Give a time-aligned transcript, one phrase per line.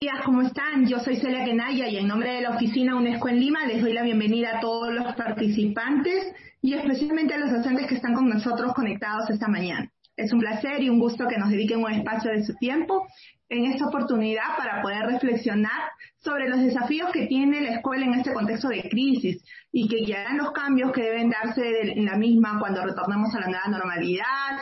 [0.00, 0.86] días, ¿cómo están?
[0.86, 3.92] Yo soy Celia Kenaya y en nombre de la oficina UNESCO en Lima les doy
[3.92, 6.32] la bienvenida a todos los participantes
[6.62, 9.90] y especialmente a los docentes que están con nosotros conectados esta mañana.
[10.16, 13.08] Es un placer y un gusto que nos dediquen un espacio de su tiempo
[13.48, 18.32] en esta oportunidad para poder reflexionar sobre los desafíos que tiene la escuela en este
[18.32, 19.42] contexto de crisis
[19.72, 23.48] y que guiarán los cambios que deben darse en la misma cuando retornemos a la
[23.48, 24.60] nueva normalidad.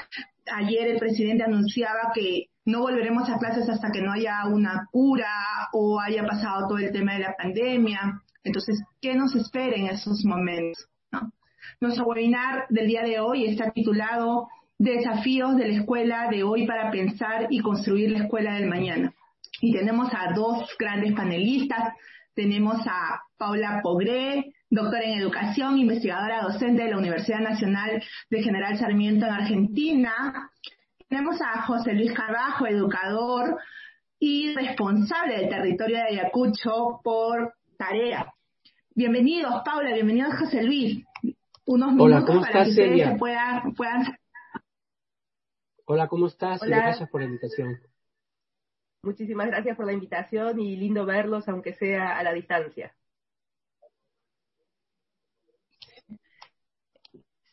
[0.51, 5.69] Ayer el presidente anunciaba que no volveremos a clases hasta que no haya una cura
[5.73, 8.21] o haya pasado todo el tema de la pandemia.
[8.43, 10.89] Entonces, ¿qué nos espera en esos momentos?
[11.81, 16.91] Nuestro webinar del día de hoy está titulado Desafíos de la escuela de hoy para
[16.91, 19.15] pensar y construir la escuela del mañana.
[19.61, 21.95] Y tenemos a dos grandes panelistas.
[22.35, 28.77] Tenemos a Paula Pogré, doctora en educación, investigadora docente de la Universidad Nacional de General
[28.77, 30.51] Sarmiento en Argentina,
[31.09, 33.59] tenemos a José Luis Carbajo, educador
[34.19, 38.33] y responsable del territorio de Ayacucho por tarea.
[38.95, 41.05] Bienvenidos, Paula, bienvenidos, José Luis.
[41.67, 43.75] Unos minutos para que ustedes se puedan,
[45.85, 46.61] Hola, ¿cómo estás?
[46.63, 47.79] Gracias por la invitación.
[49.03, 52.93] Muchísimas gracias por la invitación y lindo verlos, aunque sea a la distancia.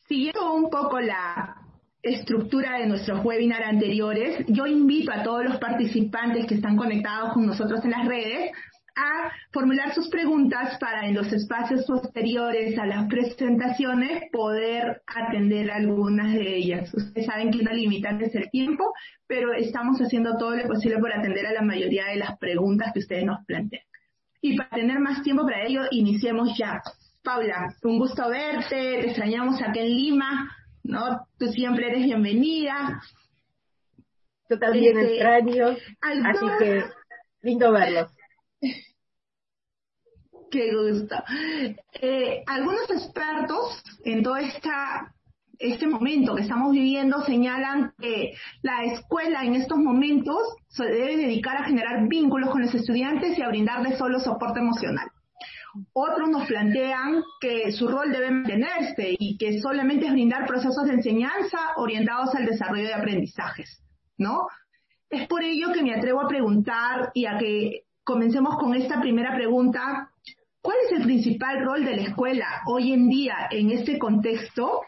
[0.07, 1.63] Siguiendo un poco la,
[2.03, 7.45] estructura de nuestros webinars anteriores, yo invito a todos los participantes que están conectados con
[7.45, 8.51] nosotros en las redes
[8.95, 16.33] a formular sus preguntas para en los espacios posteriores a las presentaciones poder atender algunas
[16.33, 16.93] de ellas.
[16.93, 18.93] Ustedes saben que una limitante es el tiempo,
[19.25, 22.99] pero estamos haciendo todo lo posible por atender a la mayoría de las preguntas que
[22.99, 23.83] ustedes nos plantean.
[24.41, 26.81] Y para tener más tiempo para ello, iniciemos ya.
[27.23, 30.51] Paula, un gusto verte, te extrañamos aquí en Lima.
[30.83, 31.27] ¿No?
[31.37, 33.01] Tú siempre eres bienvenida.
[34.49, 36.83] Yo también este, extraño, así que
[37.41, 38.11] lindo verlos.
[40.51, 41.15] Qué gusto.
[41.99, 45.11] Eh, algunos expertos en todo esta,
[45.57, 51.57] este momento que estamos viviendo señalan que la escuela en estos momentos se debe dedicar
[51.57, 55.09] a generar vínculos con los estudiantes y a brindarles solo soporte emocional.
[55.93, 60.93] Otros nos plantean que su rol debe mantenerse y que solamente es brindar procesos de
[60.93, 63.81] enseñanza orientados al desarrollo de aprendizajes,
[64.17, 64.47] ¿no?
[65.09, 69.35] Es por ello que me atrevo a preguntar y a que comencemos con esta primera
[69.35, 70.11] pregunta.
[70.61, 74.81] ¿Cuál es el principal rol de la escuela hoy en día en este contexto?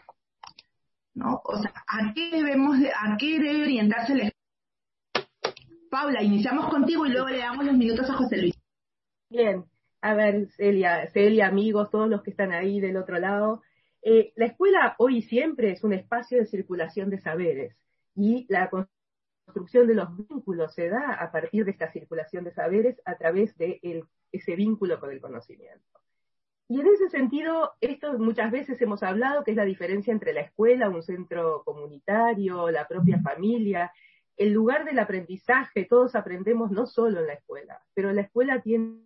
[1.18, 4.36] O sea, ¿a qué debemos, a qué debe orientarse la escuela?
[5.90, 8.54] Paula, iniciamos contigo y luego le damos los minutos a José Luis.
[9.30, 9.64] Bien,
[10.06, 13.62] a ver, Celia, Celia, amigos, todos los que están ahí del otro lado.
[14.02, 17.76] Eh, la escuela hoy y siempre es un espacio de circulación de saberes
[18.14, 23.02] y la construcción de los vínculos se da a partir de esta circulación de saberes
[23.04, 23.80] a través de
[24.30, 25.98] ese vínculo con el conocimiento.
[26.68, 30.42] Y en ese sentido, esto muchas veces hemos hablado que es la diferencia entre la
[30.42, 33.90] escuela, un centro comunitario, la propia familia,
[34.36, 39.05] el lugar del aprendizaje, todos aprendemos no solo en la escuela, pero la escuela tiene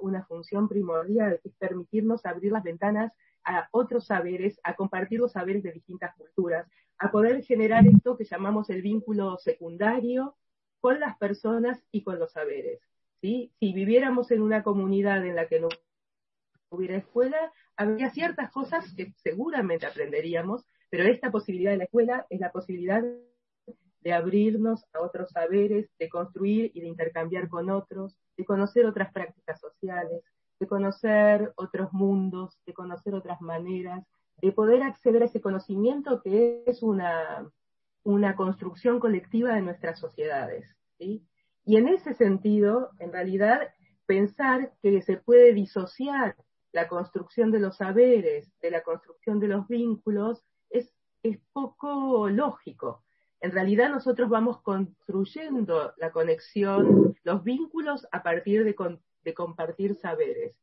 [0.00, 3.12] una función primordial, que es permitirnos abrir las ventanas
[3.44, 6.66] a otros saberes, a compartir los saberes de distintas culturas,
[6.98, 10.36] a poder generar esto que llamamos el vínculo secundario
[10.80, 12.80] con las personas y con los saberes.
[13.20, 13.52] ¿sí?
[13.58, 15.68] Si viviéramos en una comunidad en la que no
[16.70, 22.40] hubiera escuela, habría ciertas cosas que seguramente aprenderíamos, pero esta posibilidad de la escuela es
[22.40, 23.33] la posibilidad de
[24.12, 29.60] abrirnos a otros saberes, de construir y de intercambiar con otros, de conocer otras prácticas
[29.60, 30.22] sociales,
[30.60, 34.04] de conocer otros mundos, de conocer otras maneras,
[34.42, 37.50] de poder acceder a ese conocimiento que es una,
[38.02, 40.66] una construcción colectiva de nuestras sociedades.
[40.98, 41.26] ¿sí?
[41.64, 43.72] Y en ese sentido, en realidad,
[44.06, 46.36] pensar que se puede disociar
[46.72, 53.04] la construcción de los saberes de la construcción de los vínculos es, es poco lógico
[53.40, 58.74] en realidad nosotros vamos construyendo la conexión, los vínculos a partir de,
[59.34, 60.56] compartir saberes.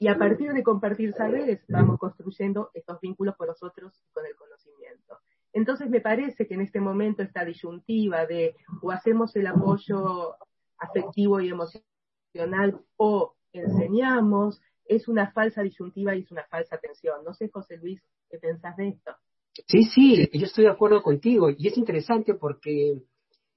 [0.00, 4.36] Y a partir de compartir saberes vamos construyendo estos vínculos con nosotros y con el
[4.36, 5.18] conocimiento.
[5.52, 10.36] Entonces me parece que en este momento esta disyuntiva de o hacemos el apoyo
[10.78, 17.24] afectivo y emocional o enseñamos es una falsa disyuntiva y es una falsa tensión.
[17.24, 18.00] No sé, José Luis,
[18.30, 19.16] ¿qué pensás de esto?
[19.66, 23.02] Sí, sí, yo estoy de acuerdo contigo y es interesante porque,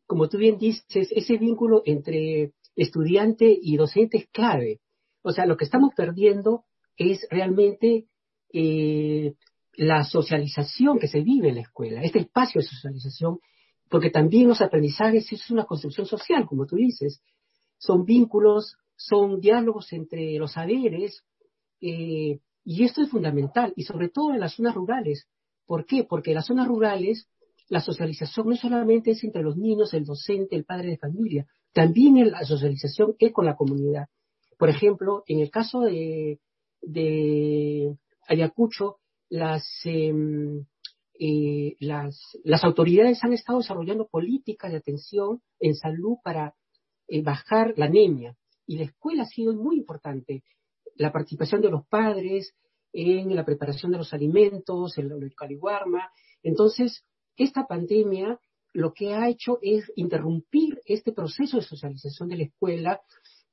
[0.08, 4.80] como tú bien dices, ese vínculo entre estudiante y docente es clave.
[5.22, 6.66] O sea, lo que estamos perdiendo
[6.98, 8.08] es realmente
[8.54, 9.36] eh,
[9.74, 13.40] la socialización que se vive en la escuela, este espacio de socialización,
[13.90, 17.22] porque también los aprendizajes es una construcción social, como tú dices.
[17.78, 21.24] son vínculos, son diálogos entre los saberes,
[21.82, 25.28] eh, y esto es fundamental, y sobre todo en las zonas rurales.
[25.66, 26.04] ¿Por qué?
[26.04, 27.28] Porque en las zonas rurales
[27.70, 32.30] la socialización no solamente es entre los niños, el docente, el padre de familia, también
[32.30, 34.08] la socialización es con la comunidad.
[34.58, 36.40] Por ejemplo, en el caso de,
[38.28, 38.98] Ayacucho,
[39.86, 40.66] em,
[41.18, 46.56] eh, las, las, autoridades han estado desarrollando políticas de atención en salud para
[47.08, 48.36] eh, bajar la anemia.
[48.68, 50.44] Y la escuela ha sido muy importante.
[50.96, 52.54] La participación de los padres
[52.94, 56.12] en la preparación de los alimentos, en el caliwarma.
[56.44, 57.06] Entonces,
[57.38, 58.40] esta pandemia
[58.74, 63.02] lo que ha hecho es interrumpir este proceso de socialización de la escuela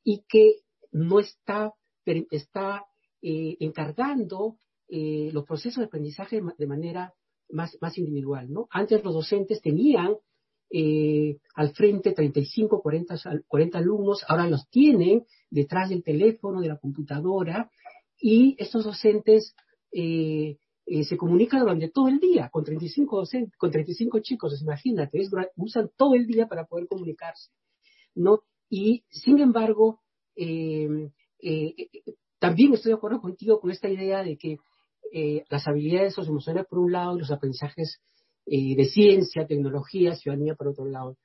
[0.04, 0.60] y que
[0.92, 1.74] no está,
[2.30, 2.84] está
[3.20, 4.58] eh, encargando
[4.88, 7.14] eh, los procesos de aprendizaje de manera
[7.50, 8.52] más, más individual.
[8.52, 8.68] ¿no?
[8.70, 10.16] Antes los docentes tenían
[10.70, 16.76] eh, al frente 35, 40, 40 alumnos, ahora los tienen detrás del teléfono, de la
[16.76, 17.70] computadora,
[18.20, 19.54] y estos docentes
[20.90, 25.20] eh, se comunican durante todo el día con 35 docentes, con 35 chicos, imagínate,
[25.56, 27.50] usan todo el día para poder comunicarse,
[28.14, 28.40] ¿no?
[28.70, 30.00] Y sin embargo,
[30.34, 31.10] eh,
[31.40, 31.74] eh,
[32.38, 34.56] también estoy de acuerdo contigo con esta idea de que
[35.48, 37.98] las habilidades socioemocionales por un lado y los aprendizajes
[38.44, 41.16] de ciencia, tecnología, ciudadanía por otro lado.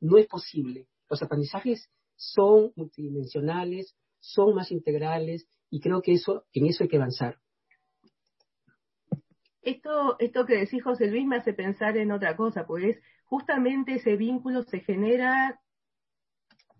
[0.00, 0.86] No es posible.
[1.08, 6.96] Los aprendizajes son multidimensionales, son más integrales y creo que eso, en eso hay que
[6.96, 7.38] avanzar.
[9.62, 14.16] Esto, esto que decís, José Luis, me hace pensar en otra cosa, pues justamente ese
[14.16, 15.60] vínculo se genera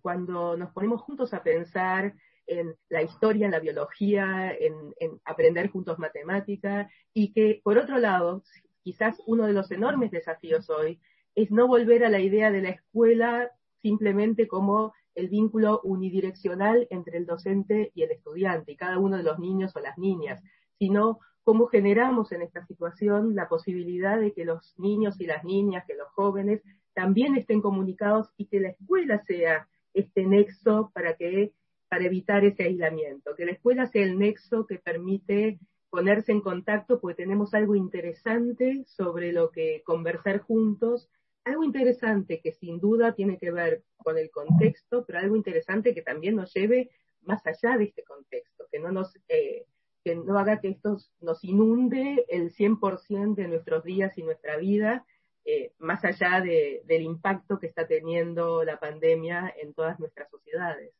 [0.00, 2.14] cuando nos ponemos juntos a pensar
[2.46, 4.92] en la historia, en la biología, en,
[5.24, 8.44] aprender juntos matemática, y que, por otro lado,
[8.84, 11.00] quizás uno de los enormes desafíos hoy
[11.34, 13.50] es no volver a la idea de la escuela
[13.82, 19.24] simplemente como el vínculo unidireccional entre el docente y el estudiante, y cada uno de
[19.24, 20.40] los niños o las niñas,
[20.78, 25.84] sino cómo generamos en esta situación la posibilidad de que los niños y las niñas,
[25.86, 31.52] que los jóvenes también estén comunicados y que la escuela sea este nexo para que
[31.88, 37.00] para evitar ese aislamiento, que la escuela sea el nexo que permite ponerse en contacto,
[37.00, 41.08] porque tenemos algo interesante sobre lo que conversar juntos,
[41.46, 46.02] algo interesante que sin duda tiene que ver con el contexto, pero algo interesante que
[46.02, 46.90] también nos lleve
[47.22, 49.64] más allá de este contexto, que no nos eh,
[50.04, 55.04] que no haga que esto nos inunde el 100% de nuestros días y nuestra vida,
[55.44, 60.92] eh, más allá del impacto que está teniendo la pandemia en todas nuestras sociedades.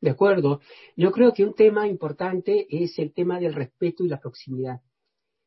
[0.00, 0.60] De acuerdo.
[0.94, 4.82] Yo creo que un tema importante es el tema del respeto y la proximidad.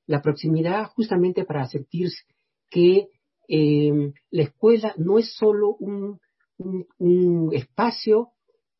[0.08, 2.10] La proximidad justamente para sentir
[2.70, 3.10] que
[3.50, 8.30] eh, la escuela no es solo un espacio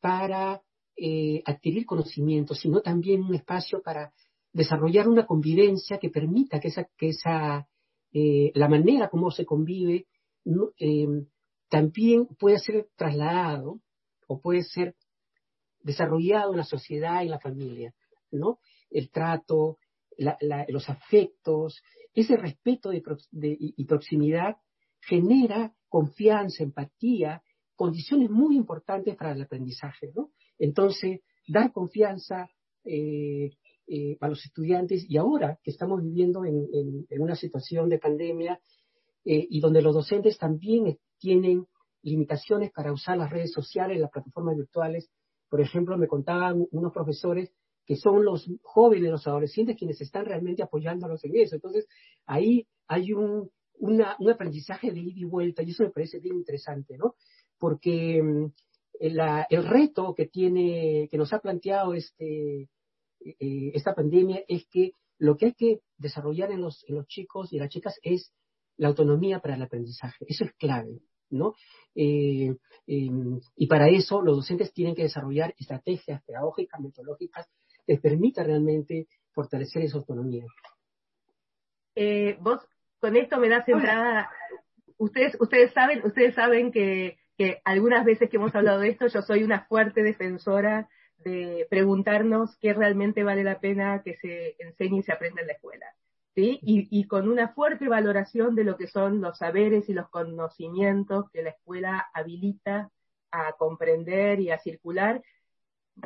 [0.00, 0.62] para
[0.96, 4.12] eh, adquirir conocimiento, sino también un espacio para
[4.52, 7.66] desarrollar una convivencia que permita que esa, que esa
[8.12, 10.06] eh, la manera como se convive
[11.68, 13.80] también pueda ser trasladado
[14.26, 14.94] o puede ser
[15.82, 17.94] desarrollado en la sociedad y en la familia,
[18.30, 18.58] ¿no?
[18.90, 19.78] El trato,
[20.68, 21.82] los afectos,
[22.14, 24.56] ese respeto y proximidad
[25.00, 27.42] genera confianza, empatía,
[27.74, 30.30] condiciones muy importantes para el aprendizaje, ¿no?
[30.58, 32.50] Entonces, dar confianza
[32.84, 33.50] eh,
[33.86, 38.60] eh, a los estudiantes y ahora que estamos viviendo en, una situación de pandemia
[39.24, 41.66] eh, y donde los docentes también tienen
[42.02, 45.10] limitaciones para usar las redes sociales, las plataformas virtuales.
[45.48, 47.50] Por ejemplo, me contaban unos profesores
[47.86, 51.56] que son los jóvenes, los adolescentes quienes están realmente apoyándolos en eso.
[51.56, 51.86] Entonces,
[52.26, 56.96] ahí hay un, un aprendizaje de ida y vuelta y eso me parece bien interesante,
[56.96, 57.14] ¿no?
[57.58, 58.52] Porque mm,
[59.00, 62.68] el reto que tiene, que nos ha planteado este,
[63.20, 67.52] eh, esta pandemia es que lo que hay que desarrollar en los, en los chicos
[67.52, 68.32] y las chicas es
[68.76, 70.24] la autonomía para el aprendizaje.
[70.26, 71.54] Eso es clave, ¿no?
[71.94, 72.56] Eh,
[72.86, 77.46] em, y para eso los docentes tienen que desarrollar estrategias pedagógicas, metodológicas,
[77.94, 80.44] que permitan realmente fortalecer esa autonomía.
[81.94, 82.60] Eh, vos
[83.00, 84.30] con esto me das entrada.
[84.98, 89.22] Ustedes, ustedes saben, ustedes saben que que algunas veces que hemos hablado de esto, yo
[89.22, 90.90] soy una fuerte defensora
[91.24, 95.54] de preguntarnos qué realmente vale la pena que se enseñe y se aprenda en la
[95.54, 95.86] escuela.
[96.34, 96.58] ¿sí?
[96.60, 101.42] Y, con una fuerte valoración de lo que son los saberes y los conocimientos que
[101.42, 102.90] la escuela habilita
[103.30, 105.22] a comprender y a circular.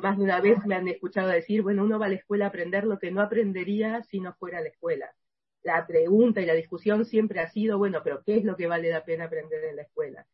[0.02, 2.48] Más de una vez me han escuchado decir, bueno, uno va a la escuela a
[2.48, 5.14] aprender lo que no aprendería si no fuera a la escuela.
[5.62, 8.90] La pregunta y la discusión siempre ha sido, bueno, pero ¿qué es lo que vale
[8.90, 10.26] la pena aprender en la escuela?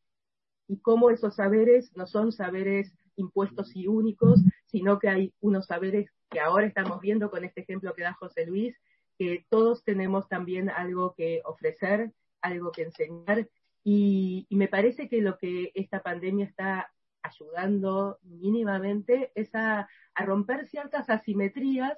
[0.70, 6.12] y cómo esos saberes no son saberes impuestos y únicos, sino que hay unos saberes
[6.30, 8.76] que ahora estamos viendo con este ejemplo que da José Luis,
[9.18, 13.48] que todos tenemos también algo que ofrecer, algo que enseñar,
[13.82, 20.66] y, me parece que lo que esta pandemia está ayudando mínimamente es a, a romper
[20.66, 21.96] ciertas asimetrías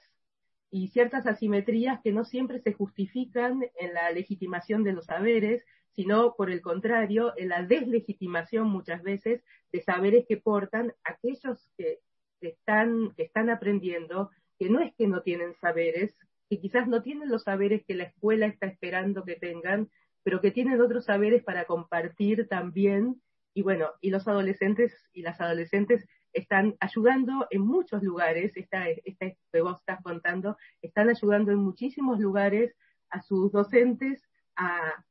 [0.71, 5.65] y ciertas asimetrías que no siempre se justifican en la legitimación de los saberes,
[5.95, 12.01] sino por el contrario, en la deslegitimación muchas veces de saberes que portan aquellos que
[12.41, 16.17] están, que están aprendiendo, que no es que no tienen saberes,
[16.49, 19.91] que quizás no tienen los saberes que la escuela está esperando que tengan,
[20.23, 23.21] pero que tienen otros saberes para compartir también.
[23.55, 29.27] Y bueno, y los adolescentes y las adolescentes están ayudando en muchos lugares, esta, esta
[29.53, 32.75] que vos estás contando, están ayudando en muchísimos lugares
[33.11, 34.23] a sus docentes
[34.57, 35.05] a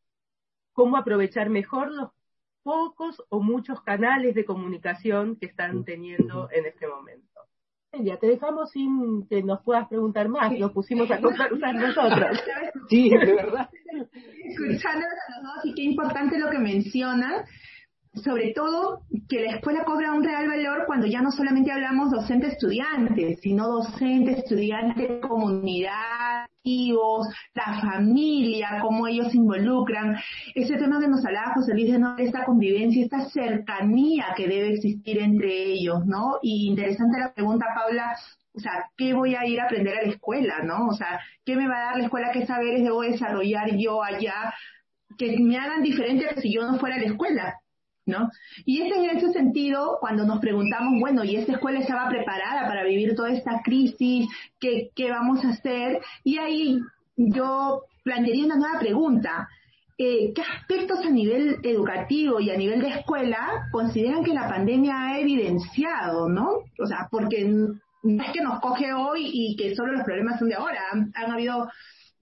[0.74, 2.10] cómo aprovechar mejor los
[2.64, 7.28] pocos o muchos canales de comunicación que están teniendo en este momento.
[7.94, 12.42] Ya te dejamos sin que nos puedas preguntar más, nos pusimos a conversar nosotros.
[12.88, 13.70] Sí, de verdad.
[14.46, 17.44] Escuchándolos a los dos y qué importante lo que mencionan,
[18.14, 23.38] sobre todo que la escuela cobra un real valor cuando ya no solamente hablamos docente-estudiante,
[23.42, 26.46] sino docente-estudiante, comunidad,
[27.54, 30.18] la familia, cómo ellos se involucran.
[30.54, 34.74] Ese tema que nos hablaba José Luis de no, esta convivencia, esta cercanía que debe
[34.74, 36.38] existir entre ellos, ¿no?
[36.42, 38.16] Y interesante la pregunta, Paula,
[38.54, 40.88] o sea, ¿qué voy a ir a aprender a la escuela, no?
[40.90, 42.32] O sea, ¿qué me va a dar la escuela?
[42.32, 44.54] ¿Qué saberes debo desarrollar yo allá?
[45.18, 47.56] Que me hagan diferente si yo no fuera a la escuela.
[48.06, 48.30] ¿No?
[48.66, 52.84] Y es en ese sentido cuando nos preguntamos, bueno, ¿y esta escuela estaba preparada para
[52.84, 54.28] vivir toda esta crisis?
[54.60, 56.02] ¿Qué, qué vamos a hacer?
[56.24, 56.80] Y ahí
[57.16, 59.48] yo plantearía una nueva pregunta.
[59.98, 65.00] Eh, ¿Qué aspectos a nivel educativo y a nivel de escuela consideran que la pandemia
[65.00, 66.50] ha evidenciado, ¿no?
[66.80, 70.50] O sea, porque no es que nos coge hoy y que solo los problemas son
[70.50, 70.82] de ahora.
[70.92, 71.70] han habido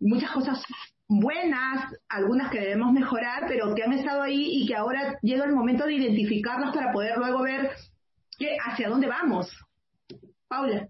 [0.01, 0.61] muchas cosas
[1.09, 5.55] buenas, algunas que debemos mejorar, pero que han estado ahí y que ahora llega el
[5.55, 7.71] momento de identificarlas para poder luego ver
[8.37, 9.51] qué, hacia dónde vamos.
[10.47, 10.87] Paula.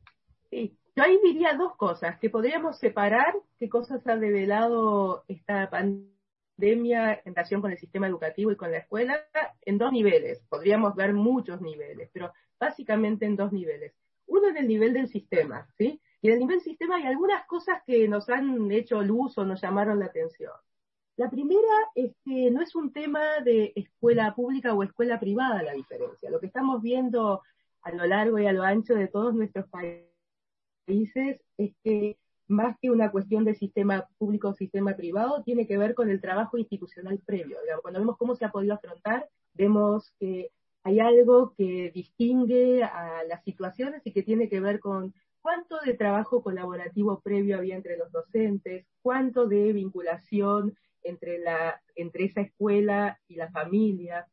[0.49, 7.21] Sí, yo ahí diría dos cosas, que podríamos separar qué cosas ha revelado esta pandemia
[7.23, 9.21] en relación con el sistema educativo y con la escuela
[9.61, 10.41] en dos niveles.
[10.49, 13.93] Podríamos ver muchos niveles, pero básicamente en dos niveles.
[14.27, 16.01] Uno en el nivel del sistema, ¿sí?
[16.21, 19.99] Y el nivel sistema hay algunas cosas que nos han hecho luz o nos llamaron
[19.99, 20.51] la atención.
[21.15, 21.61] La primera
[21.95, 26.29] es que no es un tema de escuela pública o escuela privada la diferencia.
[26.29, 27.41] Lo que estamos viendo
[27.81, 32.89] a lo largo y a lo ancho de todos nuestros países es que más que
[32.89, 37.19] una cuestión de sistema público o sistema privado, tiene que ver con el trabajo institucional
[37.19, 37.57] previo.
[37.81, 40.51] cuando vemos cómo se ha podido afrontar, vemos que
[40.83, 45.13] hay algo que distingue a las situaciones y que tiene que ver con
[45.49, 52.25] cuánto de trabajo colaborativo previo había entre los docentes, cuánto de vinculación entre, la, entre
[52.25, 54.27] esa escuela y la familia.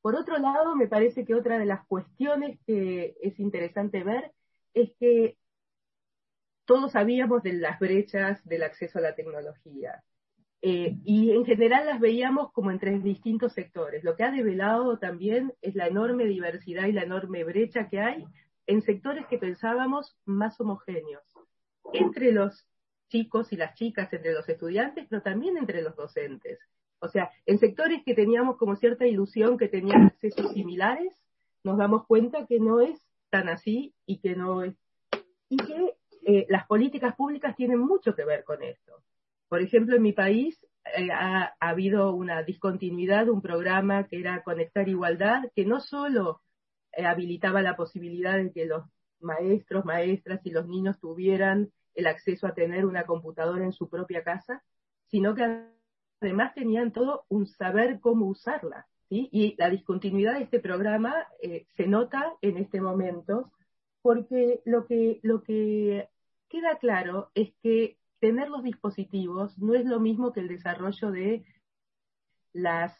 [0.00, 4.32] Por otro lado, me parece que otra de las cuestiones que es interesante ver
[4.72, 5.36] es que
[6.64, 10.02] todos sabíamos de las brechas del acceso a la tecnología.
[10.62, 14.02] Eh, y en general las veíamos como en tres distintos sectores.
[14.02, 18.24] Lo que ha develado también es la enorme diversidad y la enorme brecha que hay
[18.66, 21.24] en sectores que pensábamos más homogéneos,
[21.92, 22.66] entre los
[23.08, 26.58] chicos y las chicas, entre los estudiantes, pero también entre los docentes.
[26.98, 31.14] O sea, en sectores que teníamos como cierta ilusión que tenían accesos similares,
[31.62, 34.74] nos damos cuenta que no es tan así y que no es
[35.48, 35.94] y que
[36.26, 39.02] eh, las políticas públicas tienen mucho que ver con esto.
[39.48, 40.58] Por ejemplo, en mi país
[40.96, 46.40] eh, ha, ha, habido una discontinuidad un programa que era Conectar Igualdad, que no solo
[47.04, 48.84] habilitaba la posibilidad de que los
[49.20, 54.22] maestros, maestras y los niños tuvieran el acceso a tener una computadora en su propia
[54.22, 54.62] casa,
[55.06, 55.66] sino que
[56.20, 58.86] además tenían todo un saber cómo usarla.
[59.08, 63.52] Y la discontinuidad de este programa eh, se nota en este momento
[64.02, 66.08] porque lo que, lo que
[66.48, 71.44] queda claro es que tener los dispositivos no es lo mismo que el desarrollo de
[72.52, 72.98] las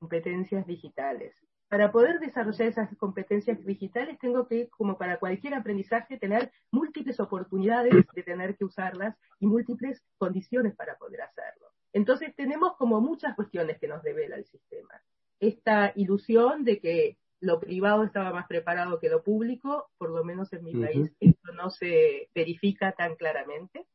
[0.00, 6.52] competencias digitales para poder desarrollar esas competencias digitales tengo que, como para cualquier aprendizaje, tener
[6.70, 11.68] múltiples oportunidades de tener que usarlas y múltiples condiciones para poder hacerlo.
[11.92, 15.00] Entonces tenemos como muchas cuestiones que nos devela el sistema.
[15.40, 20.52] Esta ilusión de que lo privado estaba más preparado que lo público, por lo menos
[20.52, 23.86] en mi país, esto no se verifica tan claramente.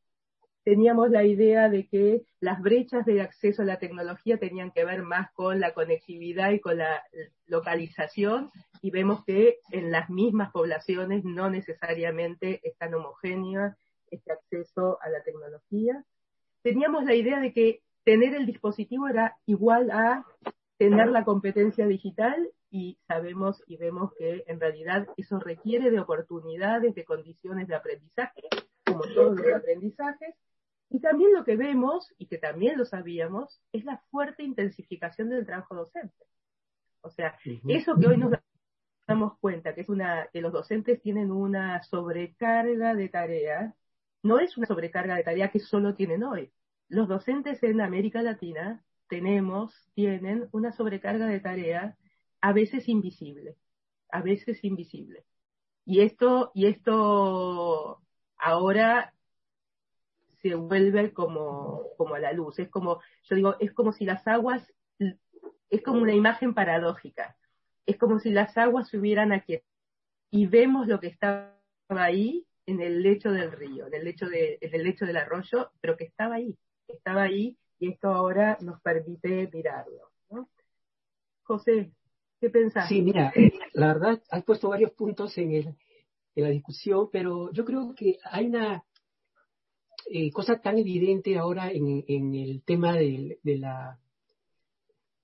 [0.70, 5.02] Teníamos la idea de que las brechas de acceso a la tecnología tenían que ver
[5.02, 7.02] más con la conectividad y con la
[7.48, 8.52] localización
[8.84, 13.74] y vemos que en las mismas poblaciones no necesariamente es tan homogéneo
[14.12, 16.06] este acceso a la tecnología.
[16.62, 20.24] Teníamos la idea de que tener el dispositivo era igual a
[20.78, 26.94] tener la competencia digital y sabemos y vemos que en realidad eso requiere de oportunidades,
[26.94, 28.44] de condiciones de aprendizaje,
[28.86, 30.36] como todos los aprendizajes,
[30.90, 35.46] y también lo que vemos, y que también lo sabíamos, es la fuerte intensificación del
[35.46, 36.26] trabajo docente.
[37.02, 38.34] O sea, eso que hoy nos
[39.08, 43.74] damos cuenta, que es una, que los docentes tienen una sobrecarga de tareas,
[44.24, 46.52] no es una sobrecarga de tareas que solo tienen hoy.
[46.90, 51.96] Los docentes en América Latina tenemos, tienen una sobrecarga de tareas
[52.42, 53.56] a veces invisible,
[54.12, 55.24] a veces invisible.
[55.86, 58.02] Y esto, y esto
[58.38, 59.14] ahora
[60.42, 62.60] se vuelve como, como la luz.
[62.60, 64.72] Es como, yo digo, es como si las aguas,
[65.70, 67.36] es como una imagen paradójica.
[67.86, 69.60] Es como si las aguas se hubieran aquí
[70.32, 71.56] y vemos lo que estaba
[71.90, 75.72] ahí en el lecho del río, en el lecho, de, en el lecho del arroyo,
[75.82, 76.56] pero que estaba ahí,
[76.88, 80.12] estaba ahí y esto ahora nos permite mirarlo.
[81.44, 81.92] José,
[82.40, 82.88] ¿qué pensás?
[82.88, 83.34] Sí, mira,
[83.74, 85.76] la verdad, has puesto varios puntos en, el,
[86.36, 88.84] en la discusión, pero yo creo que hay una
[90.12, 94.00] eh, cosa tan evidente ahora en, el tema de, la,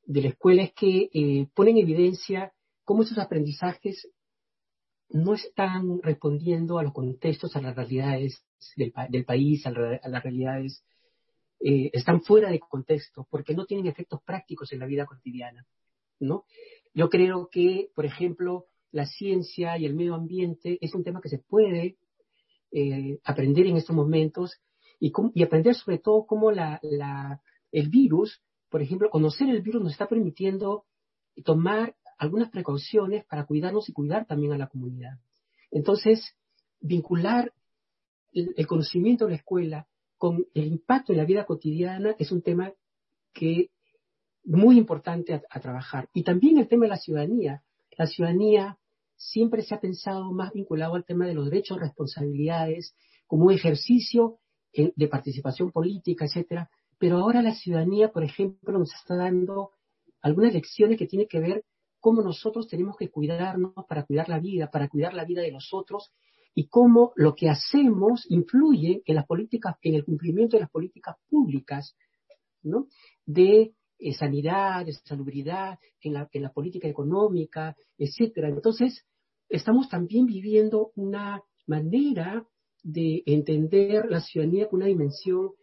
[0.05, 4.07] de la escuela es que eh, pone en evidencia cómo esos aprendizajes
[5.09, 8.91] no están respondiendo a los contextos, a las realidades del,
[9.25, 10.83] país, a, las realidades,
[11.59, 15.65] eh, están fuera de contexto, porque no tienen efectos prácticos en la vida cotidiana.
[16.19, 16.45] ¿no?
[16.93, 21.29] Yo creo que, por ejemplo, la ciencia y el medio ambiente es un tema que
[21.29, 21.97] se puede
[22.71, 24.59] eh, aprender en estos momentos
[24.99, 29.83] y, y aprender sobre todo cómo la, la, el virus, por ejemplo, conocer el virus
[29.83, 30.85] nos está permitiendo
[31.43, 35.19] tomar algunas precauciones para cuidarnos y cuidar también a la comunidad.
[35.71, 36.35] Entonces,
[36.79, 37.53] vincular
[38.33, 42.73] el, conocimiento de la escuela con el impacto en la vida cotidiana es un tema
[43.33, 43.71] que
[44.43, 46.09] muy importante a, trabajar.
[46.13, 47.63] Y también el tema de la ciudadanía.
[47.97, 48.77] La ciudadanía
[49.15, 52.95] siempre se ha pensado más vinculado al tema de los derechos, responsabilidades,
[53.27, 54.37] como un ejercicio
[54.95, 56.69] de participación política, etcétera.
[56.97, 59.71] Pero ahora la ciudadanía, por ejemplo, nos está dando
[60.21, 61.63] algunas lecciones que tienen que ver
[61.99, 65.73] cómo nosotros tenemos que cuidarnos para cuidar la vida, para cuidar la vida de los
[65.73, 66.11] otros
[66.53, 71.15] y cómo lo que hacemos influye en las políticas, en el cumplimiento de las políticas
[71.29, 71.95] públicas,
[72.63, 72.87] ¿no?
[73.25, 78.49] De eh, sanidad, de salubridad, en la, en la política económica, etcétera.
[78.49, 79.05] Entonces,
[79.49, 82.45] estamos también viviendo una manera
[82.85, 85.53] de entender la ciudadanía con una dimensión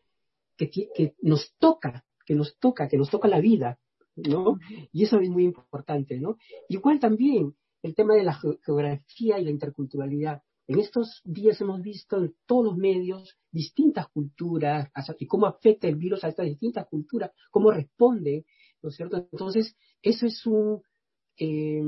[0.57, 3.79] que, que nos toca, que nos toca, que nos toca la vida,
[4.17, 4.59] ¿no?
[4.91, 6.37] Y eso es muy importante, ¿no?
[6.69, 10.43] Igual también el tema de la geografía y la interculturalidad.
[10.67, 15.97] En estos días hemos visto en todos los medios distintas culturas y cómo afecta el
[15.97, 18.47] virus a estas distintas culturas, cómo responde,
[18.83, 19.29] ¿no es cierto?
[19.31, 20.83] Entonces, eso es un,
[21.37, 21.83] eh,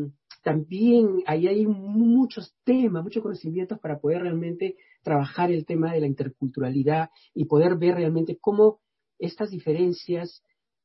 [0.44, 6.06] también ahí hay muchos temas, muchos conocimientos para poder realmente trabajar el tema de la
[6.06, 8.80] interculturalidad y poder ver realmente cómo
[9.18, 10.42] estas diferencias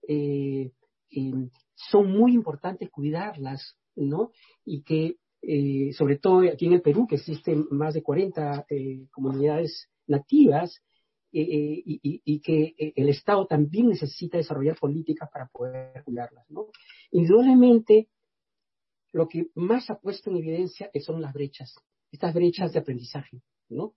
[0.07, 0.71] eh,
[1.11, 4.31] eh, son muy importantes cuidarlas, ¿no?
[4.63, 8.65] Y que, eh, sobre todo aquí en el Perú, que existen más de 40
[9.11, 10.81] comunidades nativas,
[11.31, 16.69] y, y, que el Estado también necesita desarrollar políticas para poder cuidarlas, ¿no?
[17.11, 18.07] Indudablemente,
[19.11, 21.75] lo que más ha puesto en evidencia son las brechas,
[22.11, 23.93] estas brechas de aprendizaje, ¿no?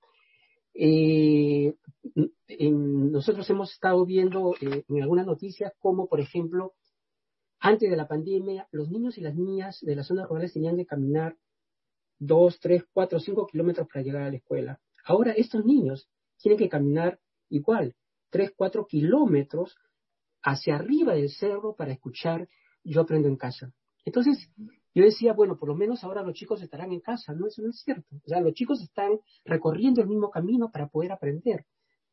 [0.74, 1.74] Eh,
[2.58, 6.74] nosotros hemos estado viendo eh, en algunas noticias cómo, por ejemplo,
[7.60, 10.86] antes de la pandemia, los niños y las niñas de las zonas rurales tenían que
[10.86, 11.36] caminar
[12.18, 14.80] dos, tres, cuatro, cinco kilómetros para llegar a la escuela.
[15.04, 17.94] Ahora estos niños tienen que caminar igual,
[18.30, 19.76] tres, cuatro kilómetros
[20.42, 22.48] hacia arriba del cerro para escuchar
[22.84, 23.72] Yo aprendo en casa.
[24.04, 24.50] Entonces,
[24.94, 27.46] yo decía, bueno, por lo menos ahora los chicos estarán en casa, ¿no?
[27.46, 28.16] Eso no es cierto.
[28.24, 31.64] O sea, los chicos están recorriendo el mismo camino para poder aprender,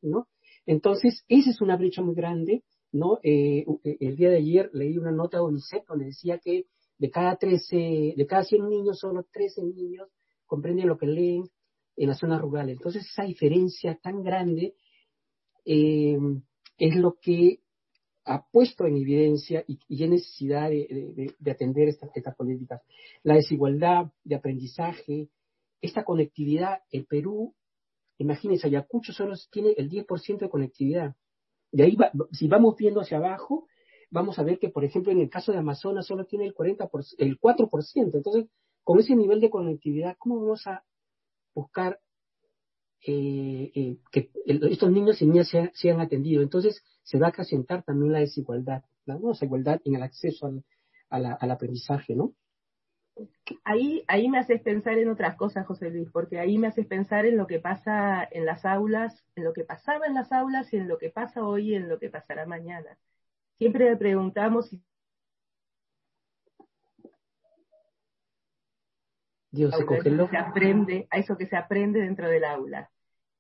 [0.02, 0.28] ¿no?
[0.66, 3.20] Entonces, esa es una brecha muy grande, ¿no?
[3.24, 7.10] Eh, eh, el día de ayer leí una nota de UNICEF donde decía que de
[7.10, 10.10] cada 13, de cada 100 niños, solo 13 niños
[10.46, 11.44] comprenden lo que leen
[11.96, 12.78] en las zonas rurales.
[12.78, 14.74] Entonces, esa diferencia tan grande
[15.66, 16.18] eh,
[16.78, 17.60] es lo que
[18.26, 22.82] ha puesto en evidencia y, y hay necesidad de, atender estas, políticas.
[23.24, 25.30] La desigualdad de aprendizaje,
[25.82, 27.56] esta conectividad, el Perú
[28.20, 31.16] imagínense, Ayacucho solo tiene el 10% de conectividad.
[31.72, 31.98] De ahí,
[32.32, 33.66] si vamos viendo hacia abajo,
[34.12, 37.16] vamos a ver que, por ejemplo, en el caso de Amazonas solo tiene el, 40%,
[37.18, 38.16] el 4%.
[38.16, 38.46] Entonces,
[38.84, 40.84] con ese nivel de conectividad, ¿cómo vamos a
[41.54, 42.00] buscar
[43.06, 46.44] eh, eh, que estos niños y niñas sean, atendidos?
[46.44, 50.48] Entonces, se va a acrecentar también la desigualdad, la desigualdad en el acceso
[51.10, 52.34] al, al aprendizaje, ¿no?
[53.64, 57.26] Ahí, ahí me haces pensar en otras cosas, José Luis, porque ahí me haces pensar
[57.26, 60.78] en lo que pasa en las aulas, en lo que pasaba en las aulas y
[60.78, 62.98] en lo que pasa hoy y en lo que pasará mañana.
[63.58, 64.82] Siempre le preguntamos si
[69.52, 69.84] Dios se
[70.30, 72.90] Se aprende, a eso que se aprende dentro del aula.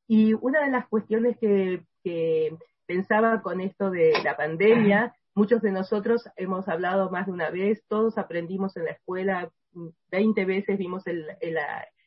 [0.07, 5.71] Y una de las cuestiones que, que pensaba con esto de la pandemia, muchos de
[5.71, 9.51] nosotros hemos hablado más de una vez, todos aprendimos en la escuela
[10.11, 11.57] 20 veces vimos el, el,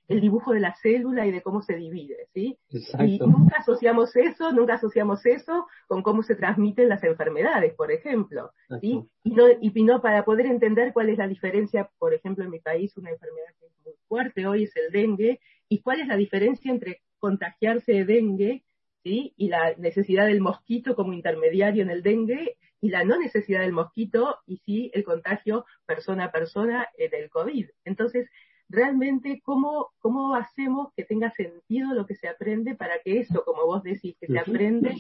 [0.09, 2.59] dibujo de la célula y de cómo se divide, ¿sí?
[2.71, 8.53] Y nunca asociamos eso, nunca asociamos eso con cómo se transmiten las enfermedades, por ejemplo,
[8.81, 9.05] ¿sí?
[9.23, 12.61] Y no, y no para poder entender cuál es la diferencia, por ejemplo, en mi
[12.61, 16.17] país una enfermedad que es muy fuerte hoy es el dengue, y cuál es la
[16.17, 18.65] diferencia entre contagiarse de dengue
[19.05, 19.35] ¿Sí?
[19.37, 23.73] y la necesidad del mosquito como intermediario en el dengue y la no necesidad del
[23.73, 27.69] mosquito y sí el contagio persona a persona eh, del COVID.
[27.85, 28.29] Entonces,
[28.73, 33.67] realmente, ¿cómo, ¿cómo hacemos que tenga sentido lo que se aprende para que eso, como
[33.67, 34.97] vos decís, que se aprende,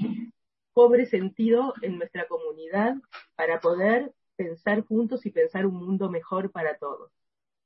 [0.72, 2.96] cobre sentido en nuestra comunidad
[3.34, 7.10] para poder pensar juntos y pensar un mundo mejor para todos?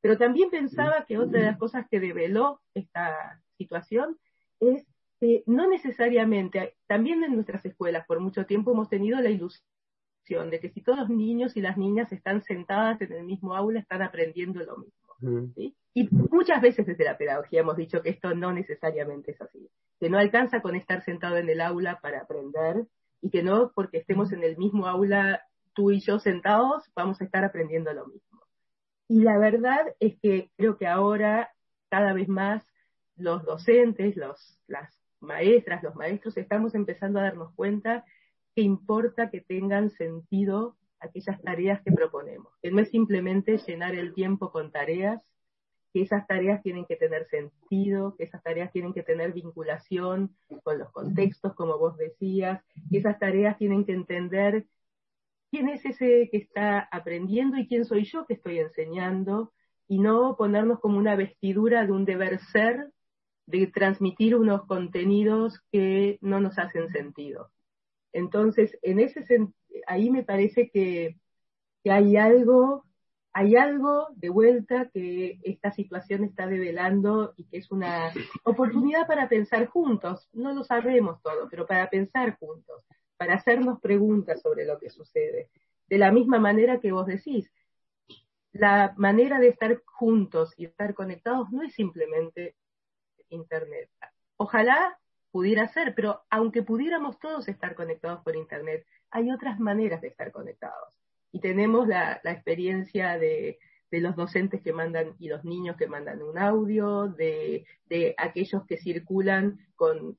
[0.00, 4.16] Pero también pensaba que otra de las cosas que develó esta situación
[4.60, 4.86] es
[5.18, 9.60] que no necesariamente, también en nuestras escuelas por mucho tiempo hemos tenido la ilusión
[10.50, 13.80] de que si todos los niños y las niñas están sentadas en el mismo aula,
[13.80, 15.06] están aprendiendo lo mismo.
[15.96, 20.10] Y muchas veces desde la pedagogía hemos dicho que esto no necesariamente es así, que
[20.10, 22.84] no alcanza con estar sentado en el aula para aprender
[23.22, 27.24] y que no porque estemos en el mismo aula tú y yo sentados vamos a
[27.24, 28.42] estar aprendiendo lo mismo.
[29.08, 31.50] Y la verdad es que creo que ahora
[31.88, 32.62] cada vez más
[33.16, 38.04] los docentes, los, las maestras, los maestros estamos empezando a darnos cuenta
[38.54, 44.12] que importa que tengan sentido aquellas tareas que proponemos, que no es simplemente llenar el
[44.12, 45.22] tiempo con tareas,
[45.96, 50.78] que esas tareas tienen que tener sentido, que esas tareas tienen que tener vinculación con
[50.78, 54.66] los contextos, como vos decías, que esas tareas tienen que entender
[55.50, 59.54] quién es ese que está aprendiendo y quién soy yo que estoy enseñando,
[59.88, 62.92] y no ponernos como una vestidura de un deber ser,
[63.46, 67.50] de transmitir unos contenidos que no nos hacen sentido.
[68.12, 69.24] Entonces, en ese
[69.86, 71.16] ahí me parece que,
[71.88, 72.84] hay algo,
[73.38, 78.10] hay algo de vuelta que esta situación está develando y que es una
[78.44, 80.26] oportunidad para pensar juntos.
[80.32, 82.82] No lo sabemos todo, pero para pensar juntos,
[83.18, 85.50] para hacernos preguntas sobre lo que sucede.
[85.86, 87.52] De la misma manera que vos decís,
[88.52, 92.56] la manera de estar juntos y estar conectados no es simplemente
[93.28, 93.90] Internet.
[94.38, 94.98] Ojalá
[95.30, 100.32] pudiera ser, pero aunque pudiéramos todos estar conectados por Internet, hay otras maneras de estar
[100.32, 101.05] conectados.
[101.32, 103.58] Y tenemos la, experiencia de,
[103.90, 107.64] los docentes que mandan y los niños que mandan un audio, de,
[108.18, 110.16] aquellos que circulan con,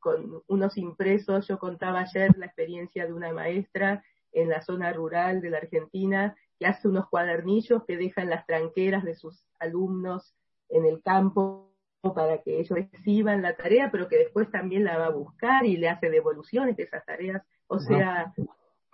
[0.47, 1.47] unos impresos.
[1.47, 6.35] Yo contaba ayer la experiencia de una maestra en la zona rural de la Argentina
[6.59, 10.35] que hace unos cuadernillos que dejan las tranqueras de sus alumnos
[10.69, 11.67] en el campo
[12.01, 15.77] para que ellos reciban la tarea, pero que después también la va a buscar y
[15.77, 17.43] le hace devoluciones de esas tareas.
[17.67, 18.33] O sea,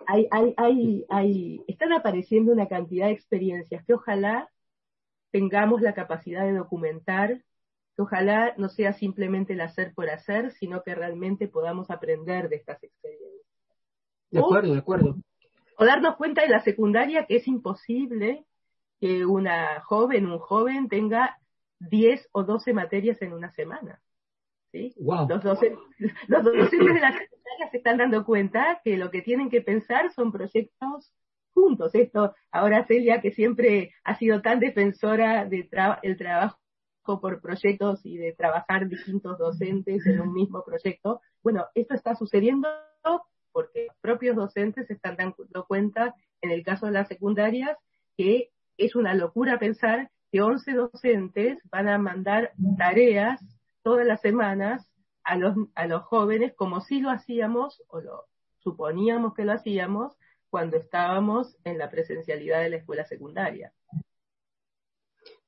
[0.06, 4.50] hay, hay, hay, hay, están apareciendo una cantidad de experiencias que ojalá
[5.30, 7.42] tengamos la capacidad de documentar,
[7.96, 12.56] que ojalá no sea simplemente el hacer por hacer, sino que realmente podamos aprender de
[12.56, 13.46] estas experiencias.
[14.30, 15.16] De acuerdo, de acuerdo.
[15.76, 18.44] O darnos cuenta en la secundaria que es imposible
[19.00, 21.38] que una joven, un joven tenga
[21.80, 24.00] 10 o 12 materias en una semana.
[24.74, 24.92] ¿Sí?
[24.98, 25.78] Los, docentes,
[26.28, 30.12] los docentes de la secundaria se están dando cuenta que lo que tienen que pensar
[30.12, 31.12] son proyectos
[31.52, 31.94] juntos.
[31.94, 35.68] Esto, ahora Celia, que siempre ha sido tan defensora del
[36.02, 36.58] el trabajo
[37.20, 42.68] por proyectos y de trabajar distintos docentes en un mismo proyecto, bueno, esto está sucediendo
[43.52, 47.76] porque los propios docentes se están dando cuenta, en el caso de las secundarias,
[48.16, 53.40] que es una locura pensar que 11 docentes van a mandar tareas
[53.84, 54.90] todas las semanas
[55.22, 58.24] a los, a los jóvenes como si lo hacíamos o lo
[58.58, 60.16] suponíamos que lo hacíamos
[60.48, 63.72] cuando estábamos en la presencialidad de la escuela secundaria.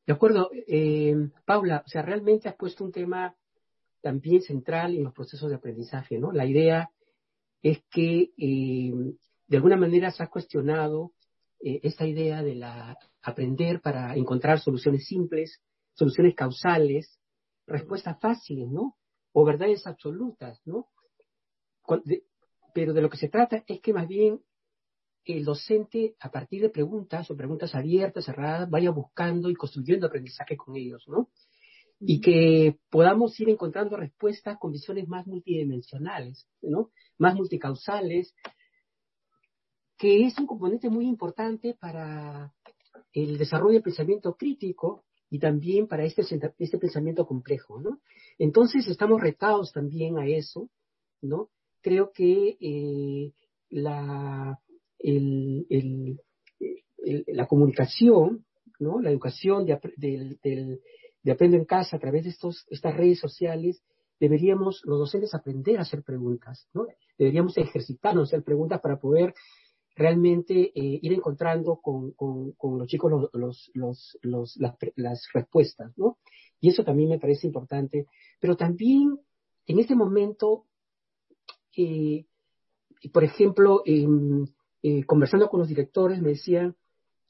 [0.06, 3.34] De acuerdo, eh, Paula, o sea, realmente has puesto un tema
[4.00, 6.30] también central en los procesos de aprendizaje, ¿no?
[6.30, 6.90] La idea
[7.62, 8.92] es que eh,
[9.48, 11.12] de alguna manera se ha cuestionado
[11.60, 15.60] eh, esta idea de la aprender para encontrar soluciones simples,
[15.94, 17.18] soluciones causales,
[17.66, 18.96] respuestas fáciles, ¿no?
[19.32, 20.88] O verdades absolutas, ¿no?
[22.74, 24.42] pero de lo que se trata es que más bien
[25.24, 30.58] el docente, a partir de preguntas o preguntas abiertas, cerradas, vaya buscando y construyendo aprendizaje
[30.58, 31.30] con ellos, ¿no?
[31.98, 36.90] Y que podamos ir encontrando respuestas con visiones más multidimensionales, ¿no?
[37.16, 38.34] Más multicausales,
[39.96, 42.52] que es un componente muy importante para
[43.14, 46.22] el desarrollo del pensamiento crítico y también para este,
[46.58, 48.00] este pensamiento complejo, ¿no?
[48.38, 50.68] Entonces estamos retados también a eso,
[51.20, 51.50] ¿no?
[51.80, 53.32] Creo que eh,
[53.70, 54.60] la,
[57.26, 58.44] la comunicación,
[58.78, 59.00] ¿no?
[59.00, 59.78] La educación de,
[61.26, 63.82] de aprender en casa a través de estos, estas redes sociales,
[64.20, 66.86] deberíamos los docentes aprender a hacer preguntas, ¿no?
[67.18, 69.34] Deberíamos ejercitarnos hacer preguntas para poder
[69.96, 73.70] realmente eh, ir encontrando con, con, los chicos los, los,
[74.22, 76.18] los, las, las, respuestas, ¿no?
[76.60, 78.06] Y eso también me parece importante.
[78.38, 79.18] Pero también,
[79.66, 80.66] en este momento,
[81.76, 82.26] eh,
[83.10, 86.76] por ejemplo, eh, conversando con los directores, me decían,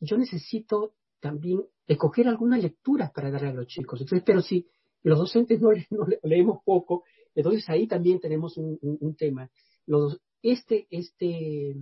[0.01, 4.01] yo necesito también escoger algunas lecturas para darle a los chicos.
[4.01, 4.67] Entonces, pero si
[5.05, 9.51] los docentes no, no leemos poco, entonces ahí también tenemos un, un, un tema.
[9.87, 11.77] Los, este, este,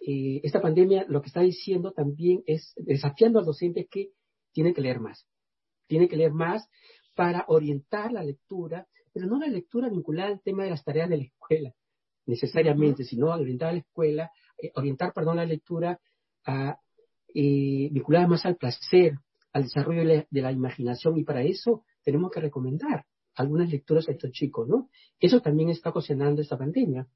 [0.00, 4.10] eh, esta pandemia lo que está diciendo también es desafiando al docente que
[4.52, 5.26] tiene que leer más.
[5.86, 6.68] Tiene que leer más
[7.14, 11.16] para orientar la lectura, pero no la lectura vinculada al tema de las tareas de
[11.16, 11.74] la escuela,
[12.26, 14.30] necesariamente, sino orientar a la escuela,
[14.62, 16.00] eh, orientar, perdón, la lectura
[16.44, 16.78] a,
[17.34, 19.18] eh, vinculada más al placer,
[19.52, 24.32] al desarrollo de la, imaginación, y para eso tenemos que recomendar algunas lecturas a estos
[24.32, 24.88] chicos, ¿no?
[25.20, 27.06] Eso también está ocasionando esta pandemia.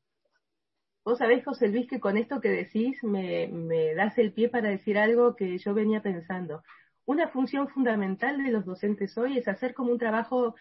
[1.05, 4.69] Vos sabés, José Luis, que con esto que decís me, me das el pie para
[4.69, 6.63] decir algo que yo venía pensando.
[7.05, 10.55] Una función fundamental de los docentes hoy es hacer como un trabajo,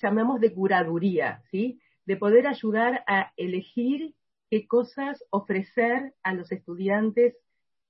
[0.00, 1.80] llamamos de curaduría, ¿sí?
[2.06, 4.14] De poder ayudar a elegir
[4.50, 7.34] qué cosas ofrecer a los estudiantes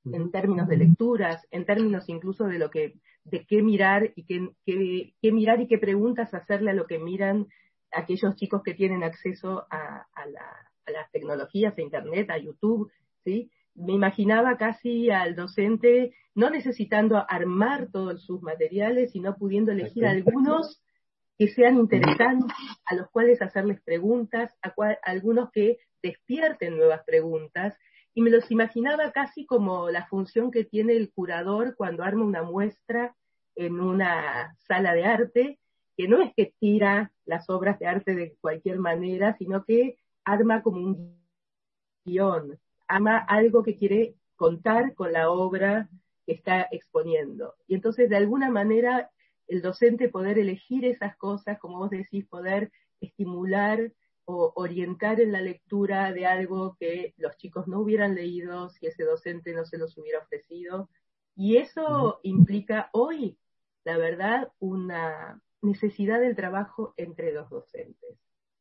[0.07, 2.94] en términos de lecturas, en términos incluso de lo que,
[3.25, 6.99] de qué mirar y qué, qué, qué mirar y qué preguntas hacerle a lo que
[6.99, 7.49] miran
[7.92, 12.90] aquellos chicos que tienen acceso a, a la a las tecnologías, a Internet, a YouTube,
[13.24, 13.51] ¿sí?
[13.74, 20.83] Me imaginaba casi al docente no necesitando armar todos sus materiales, sino pudiendo elegir algunos
[21.38, 27.77] que sean interesantes, a los cuales hacerles preguntas, a, algunos que despierten nuevas preguntas,
[28.14, 32.42] y me los imaginaba casi como la función que tiene el curador cuando arma una
[32.42, 33.14] muestra
[33.55, 35.59] en una sala de arte,
[35.96, 39.98] que no es que tira las obras de arte de cualquier manera, sino que
[40.32, 41.18] arma como un
[42.04, 45.88] guion, arma algo que quiere contar con la obra
[46.26, 47.54] que está exponiendo.
[47.66, 49.10] Y entonces, de alguna manera,
[49.46, 53.92] el docente poder elegir esas cosas, como vos decís, poder estimular
[54.26, 59.04] o orientar en la lectura de algo que los chicos no hubieran leído si ese
[59.04, 60.90] docente no se los hubiera ofrecido.
[61.34, 63.38] Y eso implica hoy,
[63.84, 68.18] la verdad, una necesidad del trabajo entre los docentes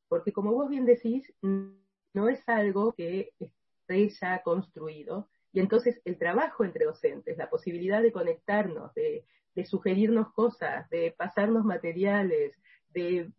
[0.07, 6.17] porque como vos bien decís, no es algo que esté ya construido, y entonces el
[6.17, 9.25] trabajo entre docentes, la posibilidad de conectarnos, de,
[9.65, 12.55] sugerirnos cosas, de pasarnos materiales,
[12.89, 13.31] de,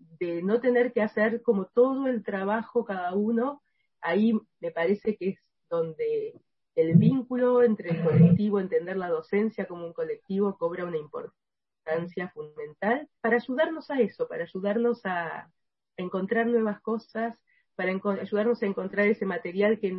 [0.42, 3.62] no tener que hacer como todo el trabajo cada uno,
[4.00, 5.38] ahí me parece que es
[5.70, 6.34] donde
[6.74, 13.08] el vínculo entre el colectivo, entender la docencia como un colectivo, cobra una importancia fundamental
[13.20, 15.50] para ayudarnos a eso, para ayudarnos a,
[15.98, 17.36] encontrar nuevas cosas,
[17.78, 19.96] para ayudarnos a encontrar ese material que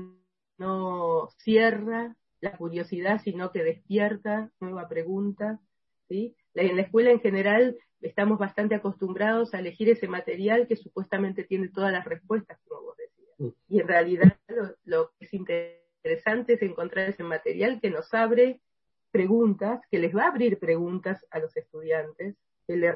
[0.58, 5.62] no cierra la curiosidad, sino que despierta nueva pregunta.
[6.10, 6.36] ¿sí?
[6.56, 11.70] En la escuela en general estamos bastante acostumbrados a elegir ese material que supuestamente tiene
[11.70, 13.34] todas las respuestas, como vos decías.
[13.38, 13.50] Mm.
[13.70, 18.60] Y en realidad lo, lo que es interesante es encontrar ese material que nos abre
[19.12, 22.36] preguntas, que les va a abrir preguntas a los estudiantes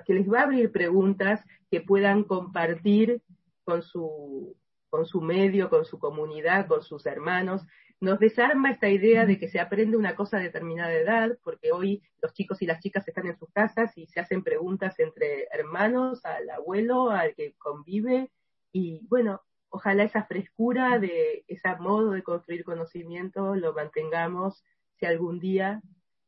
[0.06, 3.22] que, les va a abrir preguntas que puedan compartir
[3.64, 4.56] con su,
[4.90, 7.64] con su medio, con su comunidad, con sus hermanos.
[8.00, 12.04] Nos desarma esta idea de que se aprende una cosa a determinada edad, porque hoy
[12.22, 16.24] los chicos y las chicas están en sus casas y se hacen preguntas entre hermanos,
[16.26, 18.30] al abuelo, al que convive,
[18.72, 24.64] y bueno, ojalá esa frescura de ese modo de construir conocimiento lo mantengamos
[25.00, 25.82] si algún día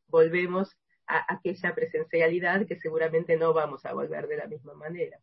[0.07, 0.75] volvemos
[1.07, 5.19] a aquella presencialidad que seguramente no vamos a volver de la misma manera.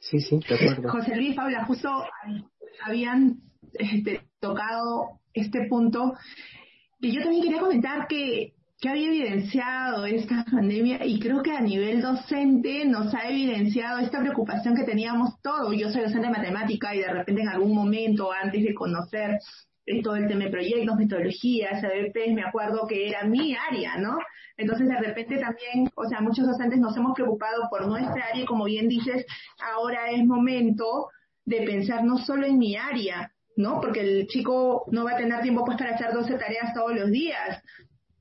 [0.00, 0.90] Sí, sí, de acuerdo.
[0.90, 1.88] José Luis, Paula, justo
[2.84, 3.40] habían
[3.74, 6.14] este, tocado este punto.
[7.00, 11.60] Y yo también quería comentar que, que había evidenciado esta pandemia y creo que a
[11.60, 15.76] nivel docente nos ha evidenciado esta preocupación que teníamos todos.
[15.76, 19.38] Yo soy docente de matemática y de repente en algún momento antes de conocer
[20.02, 24.18] todo el tema de proyectos, metodologías, ABPs, me acuerdo que era mi área, ¿no?
[24.56, 28.46] Entonces de repente también, o sea, muchos docentes nos hemos preocupado por nuestra área y
[28.46, 29.24] como bien dices,
[29.60, 31.08] ahora es momento
[31.44, 33.80] de pensar no solo en mi área, ¿no?
[33.80, 37.10] Porque el chico no va a tener tiempo pues para hacer 12 tareas todos los
[37.10, 37.62] días.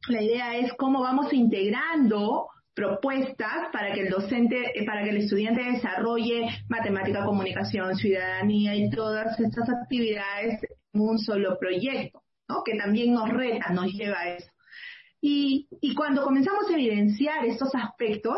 [0.08, 5.64] La idea es cómo vamos integrando propuestas para que el docente, para que el estudiante
[5.64, 10.62] desarrolle matemática, comunicación, ciudadanía y todas estas actividades
[11.06, 12.64] un solo proyecto, ¿no?
[12.64, 14.52] Que también nos reta, nos lleva a eso.
[15.22, 18.38] Y, y cuando comenzamos a evidenciar estos aspectos,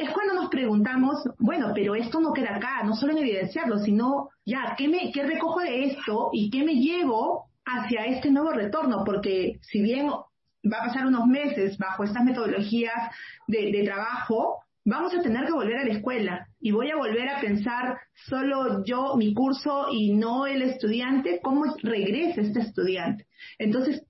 [0.00, 4.30] es cuando nos preguntamos, bueno, pero esto no queda acá, no solo en evidenciarlo, sino
[4.46, 9.04] ya, ¿qué, me, qué recojo de esto y qué me llevo hacia este nuevo retorno?
[9.04, 13.14] Porque si bien va a pasar unos meses bajo estas metodologías
[13.46, 17.28] de, de trabajo, vamos a tener que volver a la escuela y voy a volver
[17.28, 23.26] a pensar solo yo, mi curso y no el estudiante, cómo regresa este estudiante.
[23.58, 24.02] Entonces,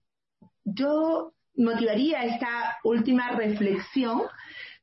[0.65, 4.23] yo motivaría esta última reflexión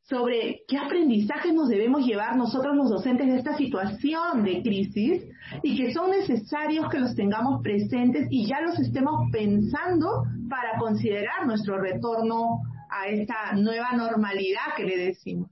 [0.04, 5.24] sobre qué aprendizajes nos debemos llevar nosotros los docentes de esta situación de crisis
[5.64, 11.46] y que son necesarios que los tengamos presentes y ya los estemos pensando para considerar
[11.46, 15.50] nuestro retorno a esta nueva normalidad que le decimos.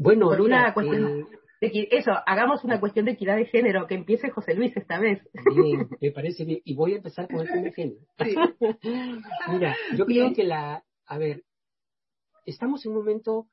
[0.00, 1.28] Bueno, por una cuestión
[1.60, 5.20] de eso, hagamos una cuestión de equidad de género, que empiece José Luis esta vez.
[5.54, 6.62] Bien, me parece bien.
[6.64, 8.00] Y voy a empezar con el tema de género.
[9.52, 11.44] Mira, yo creo que la, a ver,
[12.46, 13.48] estamos en un momento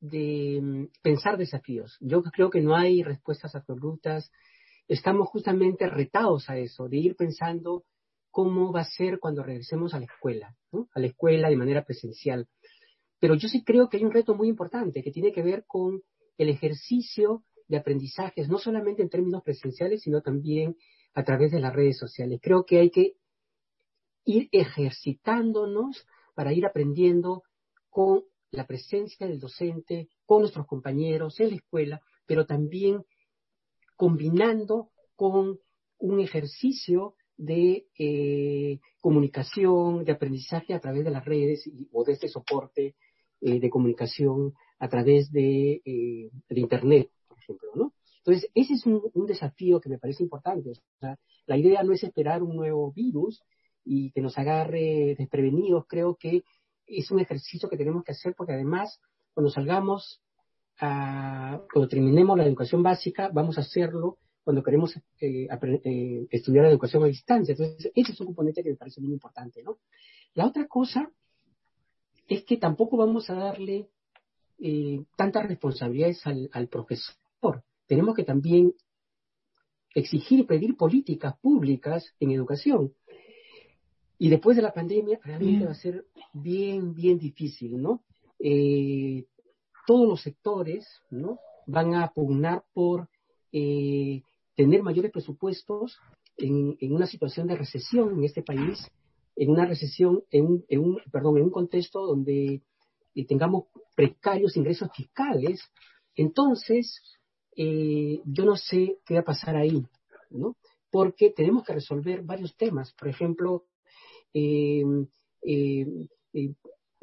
[0.00, 1.98] de mm, pensar desafíos.
[2.00, 4.32] Yo creo que no hay respuestas absolutas.
[4.88, 7.84] Estamos justamente retados a eso, de ir pensando
[8.30, 10.56] cómo va a ser cuando regresemos a la escuela,
[10.94, 12.48] a la escuela de manera presencial.
[13.18, 16.02] Pero yo sí creo que hay un reto muy importante que tiene que ver con
[16.38, 20.76] el ejercicio de aprendizajes, no solamente en términos presenciales, sino también
[21.14, 22.40] a través de las redes sociales.
[22.42, 23.14] Creo que hay que
[24.24, 27.42] ir ejercitándonos para ir aprendiendo
[27.88, 33.02] con la presencia del docente, con nuestros compañeros en la escuela, pero también
[33.96, 35.58] combinando con
[35.98, 42.28] un ejercicio de eh, comunicación, de aprendizaje a través de las redes o de este
[42.28, 42.94] soporte
[43.40, 47.92] eh, de comunicación a través de, eh, Internet, por ejemplo, ¿no?
[48.18, 50.72] Entonces, ese es un, desafío que me parece importante.
[51.46, 53.40] la idea no es esperar un nuevo virus
[53.84, 55.86] y que nos agarre desprevenidos.
[55.86, 56.42] Creo que
[56.86, 59.00] es un ejercicio que tenemos que hacer porque además,
[59.32, 60.20] cuando salgamos,
[60.78, 65.48] cuando terminemos la educación básica, vamos a hacerlo cuando queremos eh,
[66.30, 67.50] estudiar la educación a distancia.
[67.50, 69.78] Entonces, ese es un componente que me parece muy importante, ¿no?
[70.34, 71.10] La otra cosa
[72.28, 73.88] es que tampoco vamos a darle
[74.58, 77.62] eh, tantas responsabilidades al, profesor.
[77.86, 78.72] Tenemos que también
[79.94, 82.92] exigir y pedir políticas públicas en educación.
[84.18, 88.02] Y después de la pandemia realmente va a ser bien, bien difícil, ¿no?
[88.38, 89.24] Eh,
[89.86, 91.38] todos los sectores, ¿no?
[91.66, 93.08] Van a pugnar por
[93.52, 94.22] eh,
[94.54, 95.98] tener mayores presupuestos
[96.36, 98.90] en, en, una situación de recesión en este país
[99.36, 102.62] en una recesión, en un, en un perdón, en un contexto donde
[103.14, 105.60] eh, tengamos precarios ingresos fiscales,
[106.14, 107.02] entonces
[107.54, 109.84] eh, yo no sé qué va a pasar ahí,
[110.30, 110.56] ¿no?
[110.90, 112.94] Porque tenemos que resolver varios temas.
[112.94, 113.66] Por ejemplo,
[114.32, 115.06] em,
[115.42, 116.54] em, eh,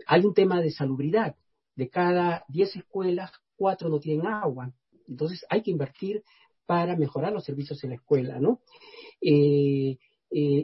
[0.08, 1.36] hay un tema de salubridad.
[1.76, 4.72] De cada 10 escuelas, 4 no tienen agua.
[5.08, 6.24] Entonces hay que invertir
[6.65, 8.62] para mejorar los servicios en la escuela, ¿no?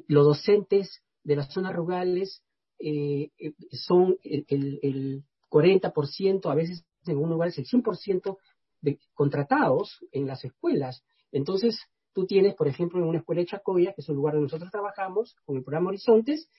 [0.08, 2.43] los docentes de las zonas rurales
[2.79, 8.37] eh, eh, son el, el, 40%, a veces en algunos lugares el 100%
[8.81, 11.03] de contratados en las escuelas.
[11.31, 11.79] Entonces,
[12.13, 14.71] tú tienes, por ejemplo, en una escuela de Chacoya, que es un lugar donde nosotros
[14.71, 16.49] trabajamos con el programa Horizontes,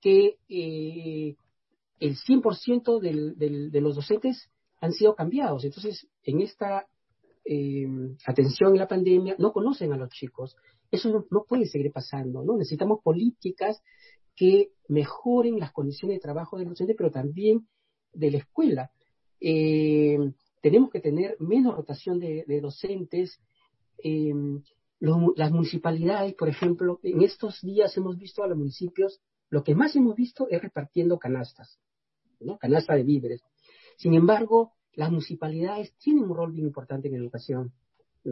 [0.00, 1.36] que eh,
[1.98, 4.50] el 100% del, de los docentes
[4.80, 5.64] han sido cambiados.
[5.64, 6.86] Entonces, en esta
[8.26, 10.56] atención en la pandemia, no conocen a los chicos.
[10.90, 12.56] Eso no, puede seguir pasando, ¿no?
[12.56, 13.82] Necesitamos políticas
[14.34, 17.66] que mejoren las condiciones de trabajo del docente, pero también
[18.12, 18.90] de la escuela.
[19.40, 20.18] Eh,
[20.60, 23.40] tenemos que tener menos rotación de, docentes.
[24.02, 24.32] Eh,
[24.98, 29.20] las municipalidades, por ejemplo, en estos días hemos visto a los municipios,
[29.50, 31.78] lo que más hemos visto es repartiendo canastas,
[32.40, 32.58] ¿no?
[32.58, 33.42] Canasta de víveres.
[33.98, 37.72] Sin embargo, las municipalidades tienen un rol bien importante en la educación,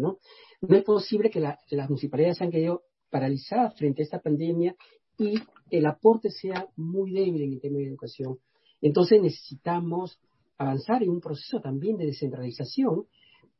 [0.00, 0.18] ¿no?
[0.60, 4.74] No es posible que las municipalidades se han quedado paralizadas frente a esta pandemia
[5.18, 5.34] y
[5.70, 8.38] el aporte sea muy débil en el tema de educación.
[8.80, 10.18] Entonces necesitamos
[10.58, 13.06] avanzar en un proceso también de descentralización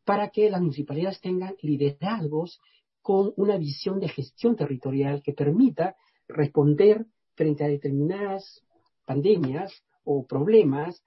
[0.04, 2.60] para que las municipalidades tengan liderazgos
[3.00, 5.96] con una visión de gestión territorial que permita
[6.28, 8.64] responder frente a determinadas
[9.06, 9.72] pandemias
[10.04, 11.02] o problemas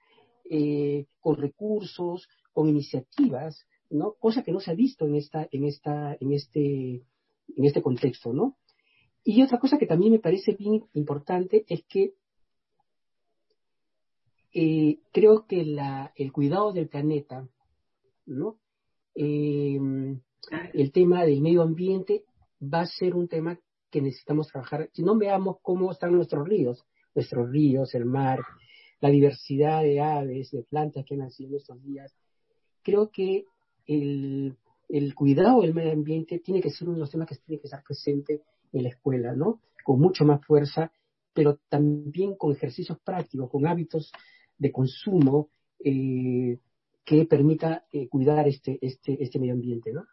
[0.50, 4.14] eh, con recursos, con iniciativas, ¿no?
[4.14, 7.02] Cosa que no se ha visto en esta, en esta, en este,
[7.56, 8.56] en este contexto, ¿no?
[9.24, 12.14] Y otra cosa que también me parece bien importante es que
[14.52, 17.48] eh, creo que la, el cuidado del planeta,
[18.26, 18.58] ¿no?
[19.14, 19.78] Eh,
[20.72, 22.24] el tema del medio ambiente
[22.62, 23.58] va a ser un tema
[23.90, 24.88] que necesitamos trabajar.
[24.92, 26.84] Si no veamos cómo están nuestros ríos,
[27.14, 28.40] nuestros ríos, el mar,
[29.00, 32.14] la diversidad de aves, de plantas que han nacido estos días,
[32.82, 33.44] creo que
[33.88, 34.56] el,
[34.88, 37.66] el cuidado del medio ambiente tiene que ser uno de los temas que tiene que
[37.66, 39.60] estar presente en la escuela, ¿no?
[39.82, 40.92] Con mucho más fuerza,
[41.32, 44.12] pero también con ejercicios prácticos, con hábitos
[44.56, 45.48] de consumo
[45.84, 46.58] eh,
[47.04, 50.04] que permita eh, cuidar este, este, este medio ambiente, ¿no?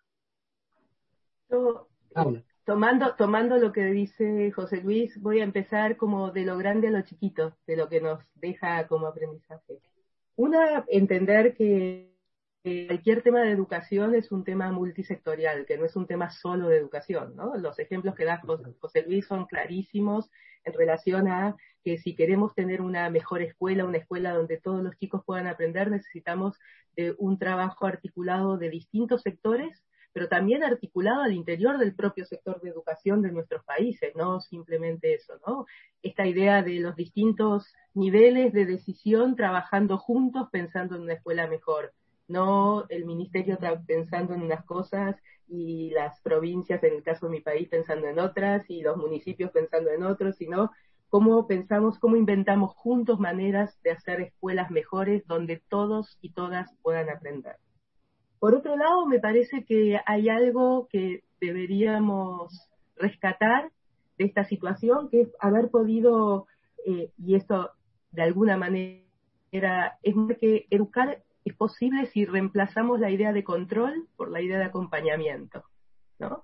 [2.66, 6.92] tomando, tomando lo que dice José Luis, voy a empezar como de lo grande a
[6.92, 9.80] lo chiquito, de lo que nos deja como aprendizaje.
[10.36, 12.15] Una, entender que
[12.88, 16.78] cualquier tema de educación es un tema multisectorial, que no es un tema solo de
[16.78, 17.56] educación, ¿no?
[17.58, 18.42] Los ejemplos que da
[18.80, 20.32] José Luis son clarísimos
[20.64, 24.98] en relación a que si queremos tener una mejor escuela, una escuela donde todos los
[24.98, 26.58] chicos puedan aprender, necesitamos
[26.96, 29.84] de un trabajo articulado de distintos sectores
[30.16, 35.14] pero también articulado al interior del propio sector de educación de nuestros países, no simplemente
[35.14, 35.66] eso, ¿no?
[36.02, 41.92] Esta idea de los distintos niveles de decisión trabajando juntos pensando en una escuela mejor,
[42.28, 45.16] no el ministerio pensando en unas cosas
[45.48, 49.52] y las provincias, en el caso de mi país, pensando en otras y los municipios
[49.52, 50.72] pensando en otros, sino
[51.10, 57.10] cómo pensamos, cómo inventamos juntos maneras de hacer escuelas mejores donde todos y todas puedan
[57.10, 57.58] aprender.
[58.40, 63.72] Por otro lado, me parece que hay algo que deberíamos rescatar
[64.18, 66.48] de esta situación, que es haber podido,
[66.86, 67.72] eh, y esto
[68.12, 69.04] de alguna manera
[70.02, 74.66] es que educar es posible si reemplazamos la idea de control por la idea de
[74.66, 75.64] acompañamiento,
[76.18, 76.44] ¿no?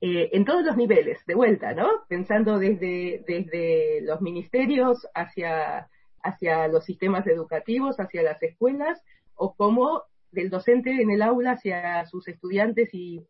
[0.00, 1.88] Eh, en todos los niveles, de vuelta, ¿no?
[2.08, 5.88] Pensando desde, desde los ministerios hacia,
[6.24, 9.00] hacia los sistemas educativos, hacia las escuelas,
[9.34, 13.24] o como del docente en el aula hacia sus estudiantes y,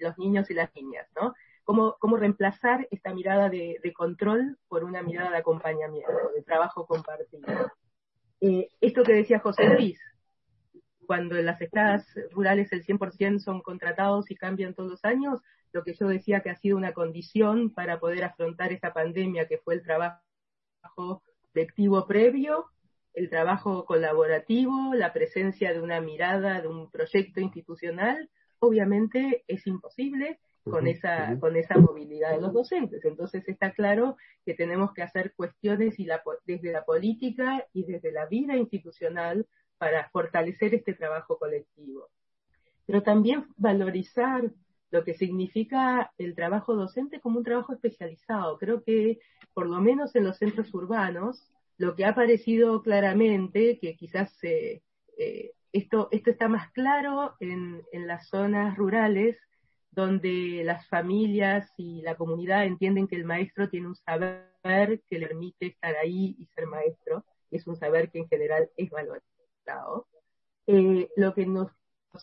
[0.00, 1.32] los niños y las niñas, ¿no?
[1.62, 7.46] Cómo, cómo reemplazar esta mirada de, control por una mirada de acompañamiento, de trabajo compartido.
[8.40, 9.98] Eh, esto que decía José Luis,
[11.06, 15.40] cuando en las escuelas rurales el 100% son contratados y cambian todos los años,
[15.72, 19.58] lo que yo decía que ha sido una condición para poder afrontar esta pandemia que
[19.58, 20.20] fue el trabajo
[21.54, 22.70] lectivo previo
[23.16, 30.38] el trabajo colaborativo, la presencia de una mirada, de un proyecto institucional, obviamente es imposible
[30.70, 33.04] con esa, con esa movilidad de los docentes.
[33.04, 38.10] Entonces está claro que tenemos que hacer cuestiones y la, desde la política y desde
[38.10, 39.46] la vida institucional
[39.78, 42.08] para fortalecer este trabajo colectivo.
[42.84, 44.50] Pero también valorizar
[44.90, 48.58] lo que significa el trabajo docente como un trabajo especializado.
[48.58, 49.18] Creo que,
[49.54, 51.48] por lo menos en los centros urbanos,
[51.78, 54.82] lo que ha aparecido claramente, que quizás eh,
[55.18, 59.36] eh, esto, esto está más claro en, en las zonas rurales,
[59.96, 65.26] donde las familias y la comunidad entienden que el maestro tiene un saber que le
[65.26, 70.06] permite estar ahí y ser maestro, es un saber que en general es valorizado.
[70.68, 71.70] Eh, lo que en los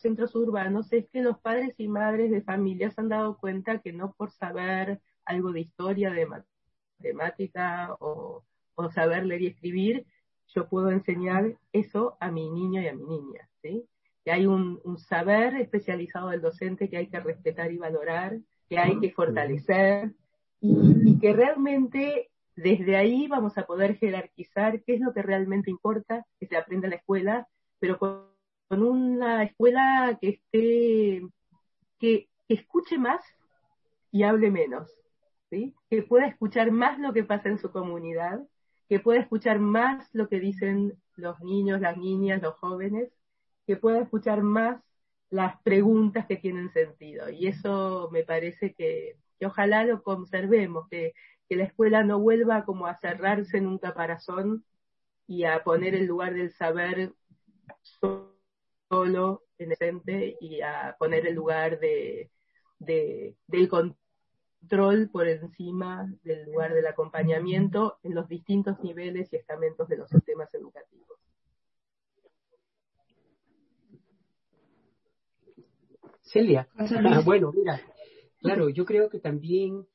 [0.00, 4.14] centros urbanos es que los padres y madres de familias han dado cuenta que no
[4.14, 8.44] por saber algo de historia, de matemática o
[8.74, 10.06] o saber leer y escribir,
[10.54, 13.88] yo puedo enseñar eso a mi niño y a mi niña, ¿sí?
[14.24, 18.98] Que hay un, saber especializado del docente que hay que respetar y valorar, que hay
[18.98, 20.12] que fortalecer
[20.60, 26.24] y, que realmente desde ahí vamos a poder jerarquizar qué es lo que realmente importa
[26.38, 27.48] que se aprenda en la escuela,
[27.78, 28.32] pero con,
[28.70, 31.22] una escuela que esté,
[32.00, 33.22] que escuche más
[34.10, 34.90] y hable menos,
[35.50, 35.74] ¿sí?
[35.90, 38.40] que pueda escuchar más lo que pasa en su comunidad
[38.88, 43.10] que pueda escuchar más lo que dicen los niños, las niñas, los jóvenes,
[43.66, 44.80] que pueda escuchar más
[45.30, 47.28] las preguntas que tienen sentido.
[47.30, 51.12] Y eso me parece que, ojalá lo conservemos, que,
[51.48, 54.64] que, la escuela no vuelva como a cerrarse en un caparazón
[55.26, 57.12] y a poner el lugar del saber
[58.88, 62.30] solo en el frente y a poner el lugar de,
[62.78, 69.96] del control por encima del lugar del acompañamiento en los distintos niveles y estamentos de
[69.98, 71.18] los sistemas educativos.
[76.34, 76.68] Celia,
[77.24, 77.80] bueno, mira,
[78.40, 79.86] claro, yo creo que también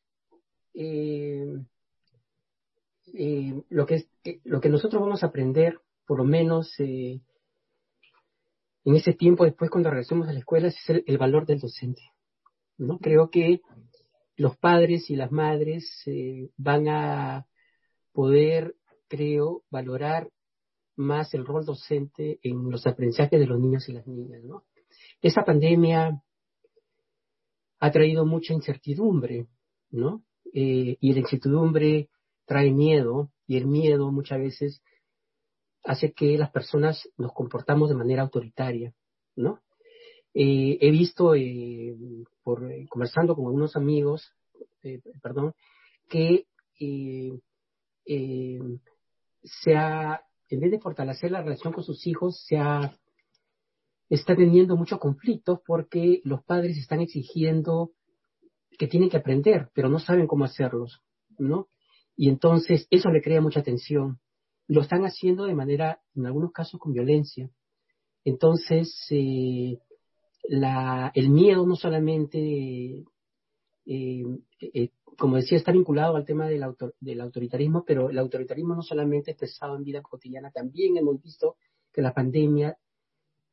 [0.74, 1.46] eh,
[3.14, 7.22] eh, lo, que eh, lo que nosotros vamos a aprender, por lo menos en
[8.86, 12.02] ese tiempo después cuando regresemos a la escuela, es el, valor del docente.
[12.78, 13.00] ¿no?
[13.00, 13.60] Creo que
[14.38, 16.06] los padres y las madres
[16.56, 17.46] van a
[18.14, 18.76] poder,
[19.10, 20.30] creo, valorar
[20.96, 24.64] más el rol docente en los aprendizajes de los niños y las niñas, ¿no?
[25.22, 26.22] Esta pandemia
[27.80, 29.48] ha traído mucha incertidumbre,
[29.92, 30.24] ¿no?
[30.54, 32.10] Eh, y la incertidumbre
[32.46, 34.82] trae miedo y el miedo muchas veces
[35.84, 38.94] hace que las personas nos comportamos de manera autoritaria,
[39.36, 39.62] ¿no?
[40.34, 41.96] Eh, he visto, eh,
[42.44, 44.34] por conversando con algunos amigos,
[45.22, 45.54] perdón,
[46.08, 46.46] que
[49.44, 52.92] se ha, en vez de fortalecer la relación con sus hijos, se ha
[54.10, 57.92] está teniendo muchos conflictos porque los padres están exigiendo
[58.78, 61.02] que tienen que aprender, pero no saben cómo hacerlos,
[61.38, 61.68] ¿no?
[62.16, 64.20] Y entonces eso le crea mucha tensión.
[64.68, 67.50] Lo están haciendo de manera, en algunos casos, con violencia.
[68.24, 69.78] Entonces, eh,
[70.44, 73.04] el miedo no solamente,
[73.86, 74.24] eh,
[74.62, 76.64] eh, como decía, está vinculado al tema del,
[77.00, 81.58] del autoritarismo, pero el autoritarismo no solamente es expresado en vida cotidiana, también hemos visto
[81.92, 82.78] que la pandemia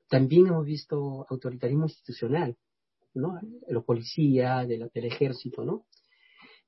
[0.09, 2.57] también hemos visto autoritarismo institucional,
[3.15, 3.41] ¿no?
[3.69, 5.87] Los policías, del, ejército, ¿no?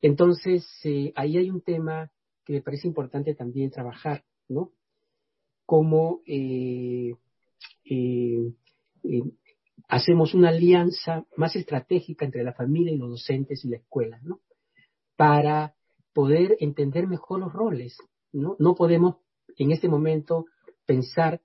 [0.00, 2.10] Entonces, eh, ahí hay un tema
[2.44, 4.72] que me parece importante también trabajar, ¿no?
[5.66, 7.14] Cómo eh,
[7.84, 8.52] eh,
[9.88, 14.40] hacemos una alianza más estratégica entre la familia y los docentes y la escuela, ¿no?
[15.16, 15.74] Para
[16.12, 17.98] poder entender mejor los roles,
[18.32, 18.56] ¿no?
[18.58, 19.16] No podemos
[19.56, 20.46] en este momento
[20.86, 21.40] pensar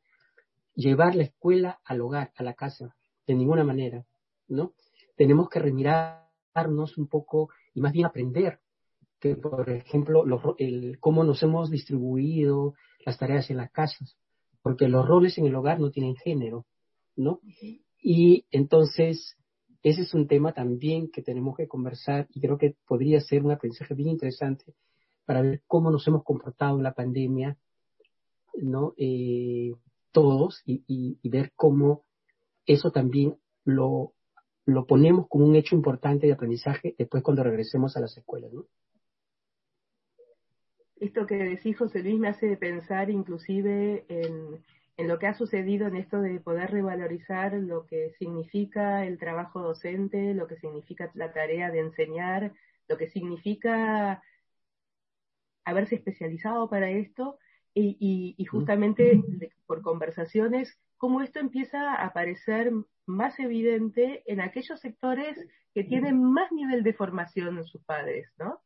[0.76, 2.95] llevar la escuela al hogar, a la casa,
[3.28, 4.05] de ninguna manera,
[4.47, 4.74] ¿no?
[5.15, 8.59] Tenemos que remirarnos un poco y más bien aprender
[9.19, 10.26] que, por ejemplo,
[10.57, 12.74] el, cómo nos hemos distribuido
[13.05, 14.17] las tareas en las casas,
[14.61, 16.65] porque los roles en el hogar no tienen género,
[17.15, 17.39] ¿no?
[18.01, 19.38] Y entonces,
[19.82, 23.51] ese es un tema también que tenemos que conversar y creo que podría ser un
[23.51, 24.74] aprendizaje bien interesante
[25.26, 27.57] para ver cómo nos hemos comportado en la pandemia,
[28.55, 28.93] ¿no?
[28.97, 29.71] Eh,
[30.14, 32.05] todos y, ver cómo
[32.66, 33.36] eso también
[33.66, 34.14] lo,
[34.66, 38.66] lo ponemos como un hecho importante de aprendizaje después cuando regresemos a las escuelas, ¿no?
[41.01, 44.64] Esto que decís, José Luis, me hace pensar inclusive en,
[44.95, 49.61] en lo que ha sucedido en esto de poder revalorizar lo que significa el trabajo
[49.61, 52.53] docente, lo que significa la tarea de enseñar,
[52.88, 54.24] lo que significa
[55.66, 57.38] haberse especializado para esto
[57.76, 59.24] y, justamente
[59.65, 62.71] por conversaciones, cómo esto empieza a aparecer
[63.05, 65.38] más evidente en aquellos sectores
[65.74, 68.61] que tienen más nivel de formación en sus padres, ¿no?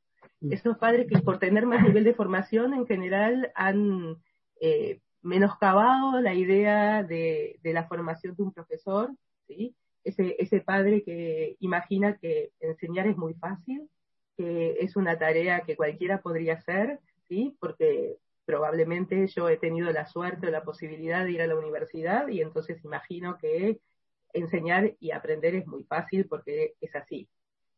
[0.52, 4.18] Esos padres que por tener más nivel de formación en general han
[4.62, 9.10] eh, menoscabado la idea de, de, la formación de un profesor,
[9.48, 9.76] ¿sí?
[10.04, 13.90] Ese, ese padre que imagina que enseñar es muy fácil,
[14.38, 17.58] que es una tarea que cualquiera podría hacer, ¿sí?
[17.60, 18.18] Porque
[18.48, 22.42] probablemente yo he tenido la suerte o la posibilidad de ir a la universidad y
[22.42, 23.82] entonces imagino que
[24.32, 27.30] enseñar y aprender es muy fácil porque es así.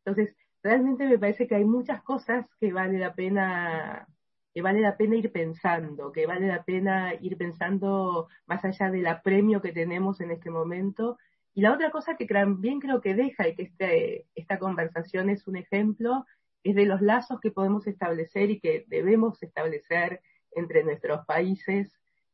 [0.06, 4.08] Entonces, realmente me parece que hay muchas cosas que vale la pena
[4.54, 9.08] que vale la pena ir pensando, que vale la pena ir pensando más allá del
[9.08, 11.18] apremio que tenemos en este momento.
[11.54, 15.48] Y la otra cosa que también creo que deja y que este, esta conversación es
[15.48, 16.26] un ejemplo,
[16.64, 20.22] es de los lazos que podemos establecer y que debemos establecer
[20.52, 21.92] entre nuestros países,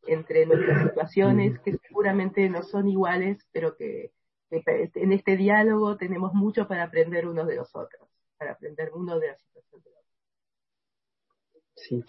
[0.08, 4.12] entre nuestras situaciones, que seguramente no son iguales, pero que,
[4.52, 8.08] en este diálogo tenemos mucho para aprender unos de los otros,
[8.38, 10.04] para aprender uno de la situación de otro.
[11.76, 12.04] Sí.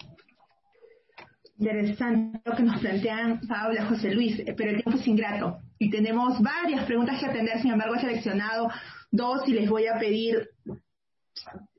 [1.59, 6.39] Interesante lo que nos plantean Paula José Luis, pero el tiempo es ingrato y tenemos
[6.41, 8.69] varias preguntas que atender, sin embargo he seleccionado
[9.09, 10.51] dos y les voy a pedir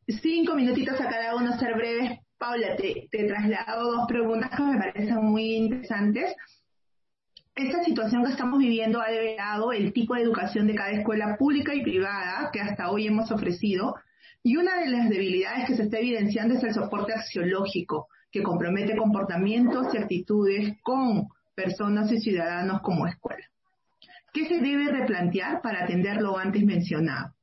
[0.08, 5.24] cinco minutitos a cada uno, ser breves Paula, te, traslado dos preguntas que me parecen
[5.24, 6.36] muy interesantes.
[7.54, 11.74] Esta situación que estamos viviendo ha develado el tipo de educación de cada escuela pública
[11.74, 13.96] y privada que hasta hoy hemos ofrecido.
[14.44, 18.96] Y una de las debilidades que se está evidenciando es el soporte axiológico, que compromete
[18.96, 21.26] comportamientos y actitudes con
[21.56, 23.44] personas y ciudadanos como escuela.
[24.32, 27.34] ¿Qué se debe replantear para atender lo antes mencionado?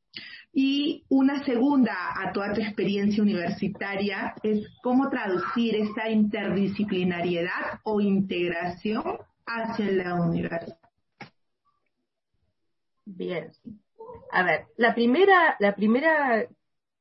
[0.58, 9.18] Y una segunda a toda tu experiencia universitaria es cómo traducir esta interdisciplinariedad o integración
[9.46, 10.80] hacia la universidad.
[13.04, 13.52] Bien.
[14.32, 16.48] A ver, la primera, la primera,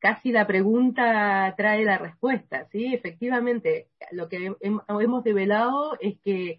[0.00, 2.92] casi la pregunta trae la respuesta, ¿sí?
[2.92, 4.52] Efectivamente, lo que
[4.88, 6.58] hemos develado es que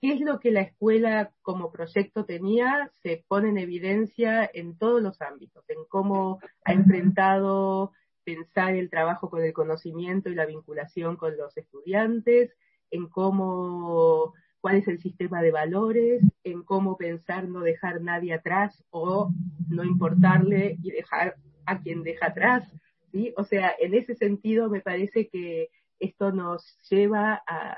[0.00, 5.02] qué es lo que la escuela como proyecto tenía se pone en evidencia en todos
[5.02, 7.92] los ámbitos, en cómo ha enfrentado
[8.24, 12.52] pensar el trabajo con el conocimiento y la vinculación con los estudiantes,
[12.90, 18.82] en cómo cuál es el sistema de valores, en cómo pensar no dejar nadie atrás
[18.90, 19.30] o
[19.68, 21.36] no importarle y dejar
[21.66, 22.68] a quien deja atrás,
[23.12, 23.32] ¿sí?
[23.36, 25.68] O sea, en ese sentido me parece que
[26.00, 27.76] esto nos lleva a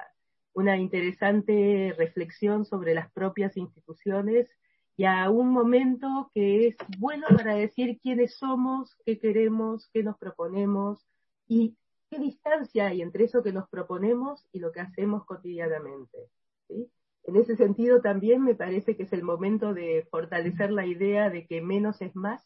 [0.59, 4.51] una interesante reflexión sobre las propias instituciones
[4.97, 10.19] y a un momento que es bueno para decir quiénes somos, qué queremos, qué nos
[10.19, 11.07] proponemos
[11.47, 11.77] y
[12.11, 16.29] qué distancia hay entre eso que nos proponemos y lo que hacemos cotidianamente.
[16.69, 21.47] En ese sentido también me parece que es el momento de fortalecer la idea de
[21.47, 22.45] que menos es más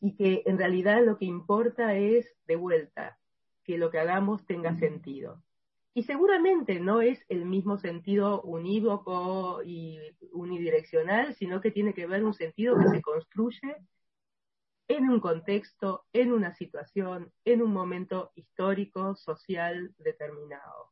[0.00, 3.18] y que en realidad lo que importa es de vuelta,
[3.62, 5.42] que lo que hagamos tenga sentido.
[5.92, 9.98] Y seguramente no es el mismo sentido unívoco y
[10.32, 13.76] unidireccional, sino que tiene que ver un sentido que se construye
[14.86, 20.90] en un contexto, en una situación, en un momento histórico, social determinado.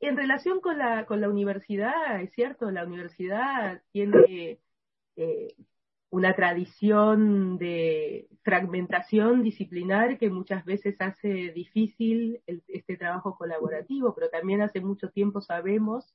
[0.00, 4.60] En relación con la, con la universidad, es cierto, la universidad tiene
[5.16, 5.54] eh,
[6.12, 14.60] una tradición de fragmentación disciplinar que muchas veces hace difícil este trabajo colaborativo, pero también
[14.60, 16.14] hace mucho tiempo sabemos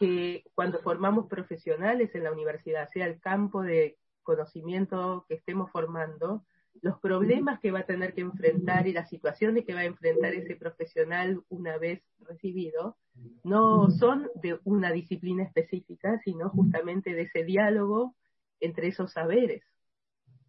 [0.00, 6.42] que cuando formamos profesionales en la universidad, sea el campo de conocimiento que estemos formando,
[6.82, 10.34] los problemas que va a tener que enfrentar y las situaciones que va a enfrentar
[10.34, 12.96] ese profesional una vez recibido,
[13.44, 18.16] no son de una disciplina específica, sino justamente de ese diálogo
[18.60, 19.62] entre esos saberes.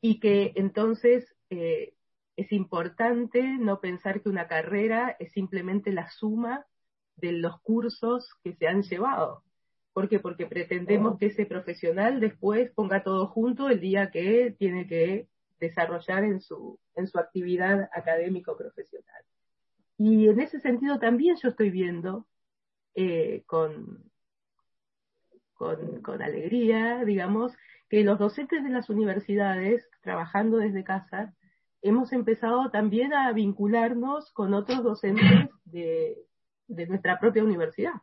[0.01, 1.93] Y que entonces eh,
[2.35, 6.65] es importante no pensar que una carrera es simplemente la suma
[7.17, 9.43] de los cursos que se han llevado.
[9.93, 10.19] ¿Por qué?
[10.19, 15.27] Porque pretendemos que ese profesional después ponga todo junto el día que tiene que
[15.59, 19.23] desarrollar en su, en su actividad académico profesional.
[19.97, 22.25] Y en ese sentido también yo estoy viendo
[22.95, 24.09] eh, con,
[25.53, 27.53] con, con, alegría, digamos,
[27.91, 31.35] que los docentes de las universidades, trabajando desde casa,
[31.81, 36.17] hemos empezado también a vincularnos con otros docentes de,
[36.87, 37.95] nuestra propia universidad,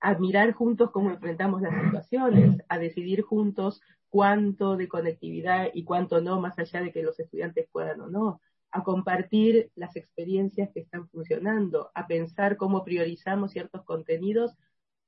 [0.00, 6.20] a mirar juntos cómo enfrentamos las situaciones, a decidir juntos cuánto de conectividad y cuánto
[6.20, 8.40] no, más allá de que los estudiantes puedan o no,
[8.72, 14.56] a compartir las experiencias que están funcionando, a pensar cómo priorizamos ciertos contenidos,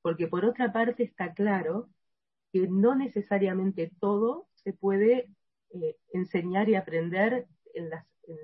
[0.01, 1.89] porque por otra parte está claro
[2.53, 5.31] que no necesariamente todo se puede
[5.71, 8.37] eh, enseñar y aprender en, las, en,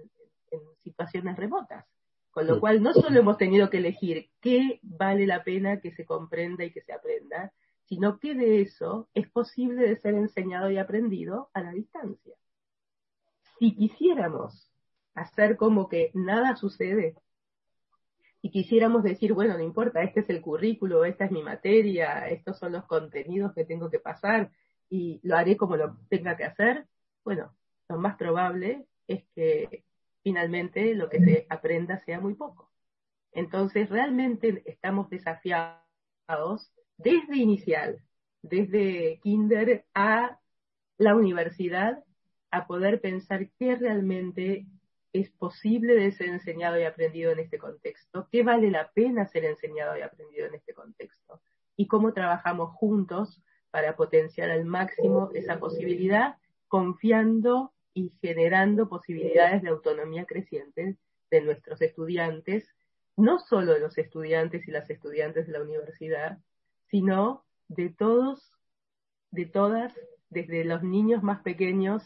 [0.82, 1.84] situaciones remotas.
[2.30, 6.06] Con lo cual, no solo hemos tenido que elegir qué vale la pena que se
[6.06, 7.52] comprenda y que se aprenda,
[7.84, 12.34] sino que de eso es posible de ser enseñado y aprendido a la distancia.
[13.58, 14.70] Si quisiéramos
[15.14, 17.16] hacer como que nada sucede,
[18.50, 22.72] quisiéramos decir, bueno, no importa, este es el currículo, esta es mi materia, estos son
[22.72, 24.50] los contenidos que tengo que pasar
[24.88, 26.86] y lo haré como lo tenga que hacer,
[27.24, 27.54] bueno,
[27.88, 29.84] lo más probable es que
[30.22, 32.70] finalmente lo que se aprenda sea muy poco.
[33.32, 38.02] Entonces, realmente estamos desafiados desde inicial,
[38.42, 40.38] desde kinder a
[40.98, 42.04] la universidad,
[42.50, 44.66] a poder pensar qué realmente
[45.12, 49.44] es posible de ser enseñado y aprendido en este contexto, qué vale la pena ser
[49.44, 51.40] enseñado y aprendido en este contexto,
[51.76, 56.36] y cómo trabajamos juntos para potenciar al máximo esa posibilidad,
[56.66, 60.96] confiando y generando posibilidades de autonomía creciente
[61.30, 62.68] de nuestros estudiantes,
[63.16, 66.38] no solo de los estudiantes y las estudiantes de la universidad,
[66.90, 68.52] sino de todos,
[69.30, 69.92] de todas,
[70.30, 72.02] desde los niños más pequeños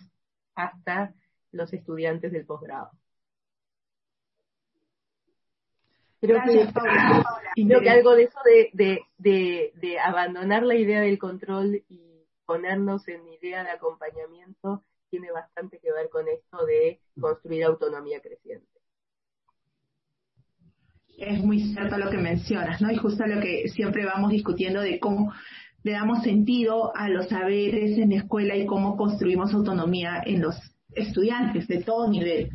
[0.55, 1.15] hasta
[1.53, 2.91] los estudiantes del posgrado.
[6.21, 8.39] Creo, que, algo de eso
[9.19, 15.93] de, abandonar la idea del control y ponernos en idea de acompañamiento tiene bastante que
[15.93, 18.69] ver con esto de construir autonomía creciente.
[21.19, 22.91] es muy cierto lo que mencionas, ¿no?
[22.91, 25.33] Y justo lo que siempre vamos discutiendo de cómo
[25.83, 30.55] le damos sentido a los saberes en la escuela y cómo construimos autonomía en los
[30.95, 32.51] estudiantes de todo nivel.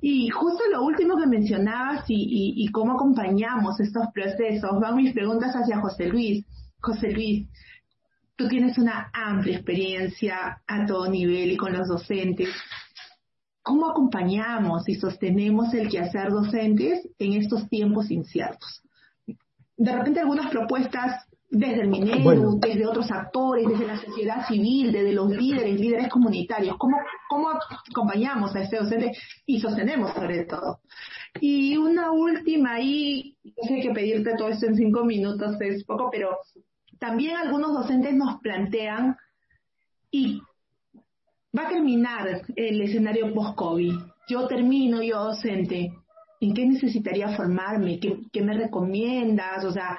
[0.00, 5.80] Y justo lo último que mencionabas y, cómo acompañamos estos procesos, van mis preguntas hacia
[5.80, 6.44] José Luis.
[6.80, 7.48] José Luis,
[8.36, 12.48] tú tienes una amplia experiencia a todo nivel y con los docentes.
[13.62, 18.82] ¿Cómo acompañamos y sostenemos el quehacer docentes en estos tiempos inciertos?
[19.76, 25.12] De repente algunas propuestas desde el Minedu, desde otros actores, desde la sociedad civil, desde
[25.12, 27.48] los líderes, líderes comunitarios, ¿cómo, cómo
[27.90, 29.12] acompañamos a este docente
[29.46, 30.80] y sostenemos sobre todo?
[31.40, 36.10] Y una última ahí, no sé que pedirte todo esto en cinco minutos es poco,
[36.10, 36.36] pero
[36.98, 39.16] también algunos docentes nos plantean
[40.10, 40.40] y
[41.56, 43.94] va a terminar el escenario post-COVID.
[44.28, 45.92] Yo termino, yo docente,
[46.40, 47.98] ¿en qué necesitaría formarme?
[47.98, 49.64] ¿Qué, ¿Qué me recomiendas?
[49.64, 49.98] O sea,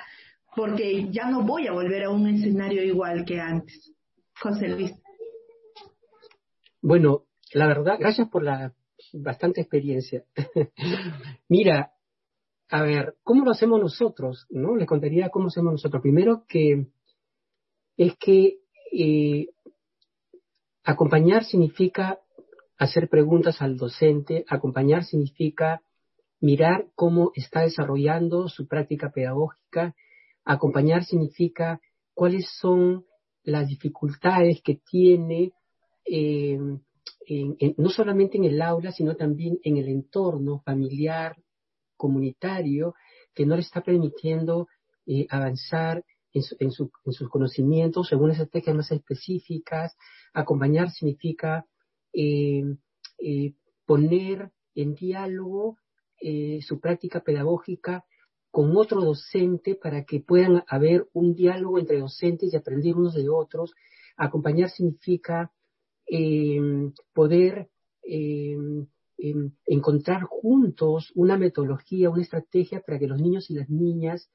[0.60, 3.94] porque ya no voy a volver a un escenario igual que antes.
[4.42, 4.92] José Luis.
[6.82, 8.74] Bueno, la verdad, gracias por la
[9.14, 10.26] bastante experiencia.
[11.48, 11.94] Mira,
[12.68, 14.48] a ver, ¿cómo lo hacemos nosotros?
[14.50, 14.76] ¿No?
[14.76, 16.02] Les contaría cómo hacemos nosotros.
[16.02, 16.88] Primero que
[17.96, 18.58] es que
[18.92, 19.48] eh,
[20.84, 22.20] acompañar significa
[22.78, 25.82] hacer preguntas al docente, acompañar significa
[26.42, 29.96] mirar cómo está desarrollando su práctica pedagógica,
[30.46, 31.80] Acompañar significa
[32.14, 33.06] cuáles son
[33.44, 35.54] las dificultades que tiene
[37.32, 41.38] eh, no solamente en el aula, sino también en el entorno familiar,
[41.96, 42.96] comunitario,
[43.36, 44.68] que no le está permitiendo
[45.06, 49.96] eh, avanzar en, sus conocimientos según estrategias más específicas.
[50.34, 51.66] Acompañar significa
[52.14, 52.64] eh,
[53.86, 55.78] poner en diálogo
[56.62, 58.04] su práctica pedagógica
[58.52, 63.30] con otro docente para que puedan haber un diálogo entre docentes y aprender unos de
[63.30, 63.74] otros.
[64.18, 65.52] Acompañar significa
[66.08, 67.70] em, poder
[68.04, 68.88] em,
[69.18, 74.30] em, encontrar juntos una metodología, una estrategia para que los niños y las niñas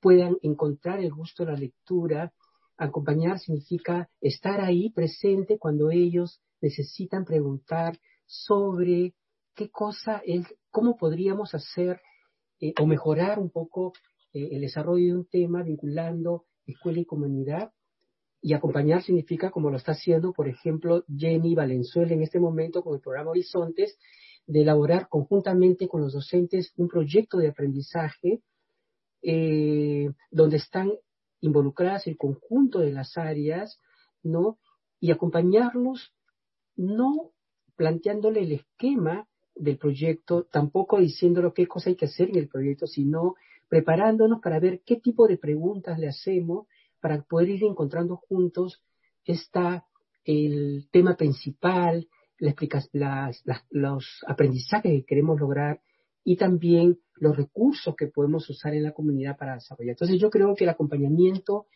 [0.00, 2.32] puedan encontrar el gusto de la lectura.
[2.76, 9.14] Acompañar significa estar ahí presente cuando ellos necesitan preguntar sobre
[9.54, 12.00] qué cosa es, cómo podríamos hacer
[12.60, 13.92] eh, o mejorar un poco
[14.32, 17.72] eh, el desarrollo de un tema vinculando escuela y comunidad.
[18.40, 22.94] Y acompañar significa, como lo está haciendo, por ejemplo, Jenny Valenzuela en este momento con
[22.94, 23.98] el programa Horizontes,
[24.46, 28.40] de elaborar conjuntamente con los docentes un proyecto de aprendizaje
[29.22, 30.92] eh, donde están
[31.40, 33.78] involucradas el conjunto de las áreas,
[34.22, 34.58] ¿no?
[35.00, 36.14] Y acompañarlos
[36.76, 37.32] no
[37.76, 39.28] planteándole el esquema
[39.58, 43.34] del proyecto, tampoco diciéndolo qué cosa hay que hacer en el proyecto, sino
[43.68, 46.66] preparándonos para ver qué tipo de preguntas le hacemos
[47.00, 48.82] para poder ir encontrando juntos
[49.24, 49.84] está
[50.24, 52.90] el tema principal, las,
[53.70, 55.80] los aprendizajes que queremos lograr
[56.24, 59.92] y también los recursos que podemos usar en la comunidad para desarrollar.
[59.92, 61.66] Entonces yo creo que el acompañamiento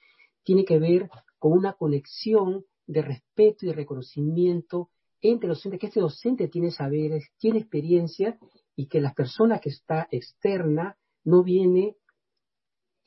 [0.44, 1.08] tiene que ver
[1.38, 4.90] con una conexión de respeto y reconocimiento
[5.22, 8.38] entre los docentes, que este docente tiene saberes, tiene experiencia
[8.74, 11.96] y que la persona que está externa no viene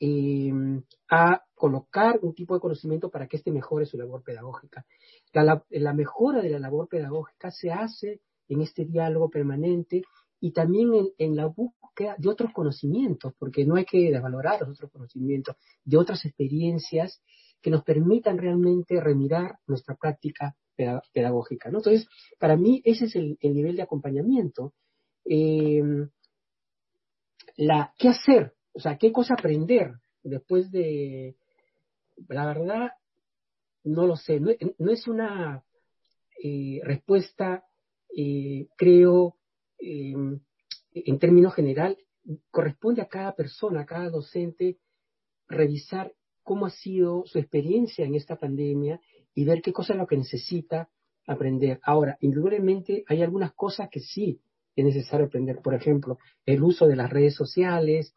[0.00, 4.86] em, a colocar un tipo de conocimiento para que éste mejore su labor pedagógica.
[5.32, 10.02] La, mejora de la labor pedagógica se hace en este diálogo permanente
[10.40, 14.70] y también en, en, la búsqueda de otros conocimientos, porque no hay que desvalorar los
[14.70, 17.22] otros conocimientos, de otras experiencias
[17.60, 21.70] que nos permitan realmente remirar nuestra práctica pedagógica.
[21.70, 21.78] ¿no?
[21.78, 22.08] Entonces,
[22.38, 24.72] para mí ese es el, nivel de acompañamiento.
[25.24, 25.82] Eh,
[27.56, 28.54] la, ¿Qué hacer?
[28.72, 31.36] O sea, ¿qué cosa aprender después de...
[32.28, 32.92] La verdad,
[33.84, 34.40] no lo sé.
[34.40, 34.50] No,
[34.90, 35.64] es una
[36.42, 37.64] eh, respuesta,
[38.16, 39.36] eh, creo,
[39.78, 41.98] en términos general,
[42.50, 44.78] corresponde a cada persona, a cada docente,
[45.48, 46.12] revisar
[46.42, 49.00] cómo ha sido su experiencia en esta pandemia
[49.36, 50.88] y ver qué cosa es lo que necesita
[51.26, 51.78] aprender.
[51.84, 54.40] Ahora, indudablemente hay algunas cosas que sí
[54.74, 55.60] es necesario aprender.
[55.62, 58.14] Por ejemplo, el uso de las redes sociales,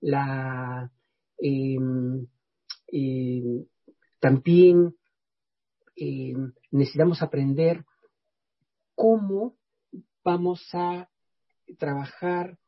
[0.00, 0.90] la
[1.38, 2.24] em,
[2.86, 3.64] em,
[4.20, 4.94] también
[5.96, 7.84] em, necesitamos aprender
[8.94, 9.56] cómo
[10.22, 11.08] vamos a
[11.78, 12.58] trabajar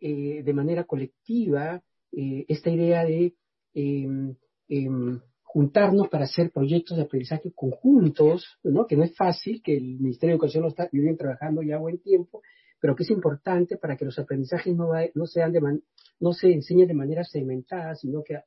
[0.00, 1.82] eh, de manera colectiva
[2.12, 3.34] eh, esta idea de
[5.52, 8.86] juntarnos para hacer proyectos de aprendizaje conjuntos, ¿no?
[8.86, 11.98] que no es fácil, que el Ministerio de Educación lo está viviendo trabajando ya buen
[11.98, 12.40] tiempo,
[12.80, 15.60] pero que es importante para que los aprendizajes no, no, sean de
[16.20, 18.38] no se enseñen de manera segmentada, sino que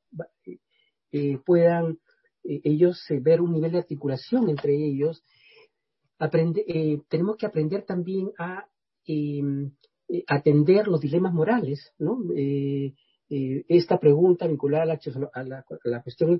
[1.12, 1.98] eh, puedan
[2.42, 5.22] eh, ellos eh, ver un nivel de articulación entre ellos.
[7.10, 8.66] tenemos que aprender también a
[9.06, 9.72] em,
[10.26, 12.18] atender los dilemas morales, ¿no?
[13.68, 14.86] Esta pregunta vinculada a
[15.42, 16.38] la, a la, cuestión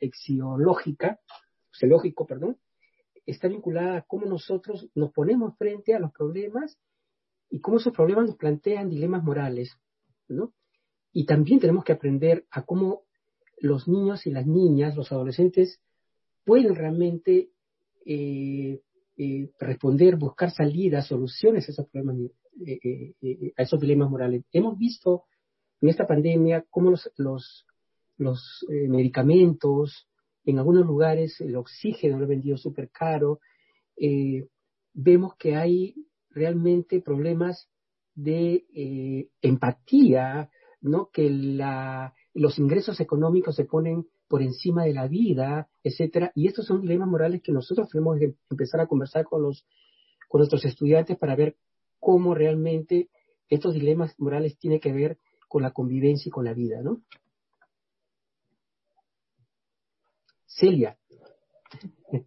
[0.00, 1.20] exiológica,
[1.70, 2.58] psicológico, perdón,
[3.26, 6.78] está vinculada a cómo nosotros nos ponemos frente a los problemas
[7.50, 9.76] y cómo esos problemas nos plantean dilemas morales,
[10.28, 10.52] ¿no?
[11.12, 13.02] Y también tenemos que aprender a cómo
[13.58, 15.80] los niños y las niñas, los adolescentes,
[16.44, 17.50] pueden realmente
[18.04, 18.80] eh,
[19.16, 22.30] eh, responder, buscar salidas, soluciones a esos problemas,
[22.66, 24.44] eh, a esos dilemas morales.
[24.52, 25.24] Hemos visto
[25.86, 27.66] en esta pandemia cómo los, los,
[28.18, 30.08] los medicamentos,
[30.44, 33.40] en algunos lugares el oxígeno lo ha vendido súper caro.
[34.94, 35.94] vemos que hay
[36.30, 37.68] realmente problemas
[38.14, 41.10] de empatía, ¿no?
[41.12, 46.66] Que la, los ingresos económicos se ponen por encima de la vida, etcétera, y estos
[46.66, 49.64] son dilemas morales que nosotros tenemos que empezar a conversar con los
[50.28, 51.56] con nuestros estudiantes para ver
[52.00, 53.08] cómo realmente
[53.48, 55.18] estos dilemas morales tienen que ver
[55.48, 57.02] con la convivencia y con la vida, ¿no?
[60.46, 60.96] Celia.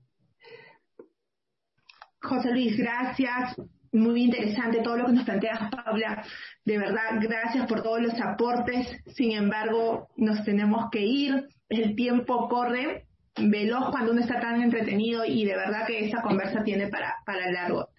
[2.21, 3.55] José Luis, gracias
[3.91, 6.23] muy interesante todo lo que nos planteas, Paula.
[6.65, 8.87] De verdad, gracias por todos los aportes.
[9.15, 11.47] Sin embargo, nos tenemos que ir.
[11.69, 13.05] El tiempo corre
[13.35, 17.51] veloz cuando uno está tan entretenido y de verdad que esa conversa tiene para, para
[17.51, 17.89] largo.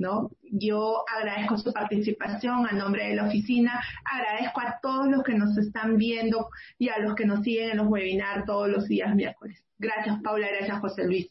[0.00, 0.30] ¿No?
[0.42, 5.56] Yo agradezco su participación a nombre de la oficina, agradezco a todos los que nos
[5.56, 6.48] están viendo
[6.78, 9.62] y a los que nos siguen en los webinars todos los días miércoles.
[9.78, 11.30] Gracias, Paula, gracias, José Luis.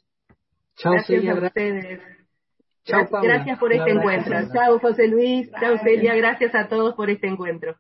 [0.76, 1.99] Chao, gracias a ustedes.
[2.86, 4.36] Gracias por este encuentro.
[4.53, 5.51] Chao, José Luis.
[5.59, 6.15] Chao, Celia.
[6.15, 7.76] Gracias a todos por este encuentro.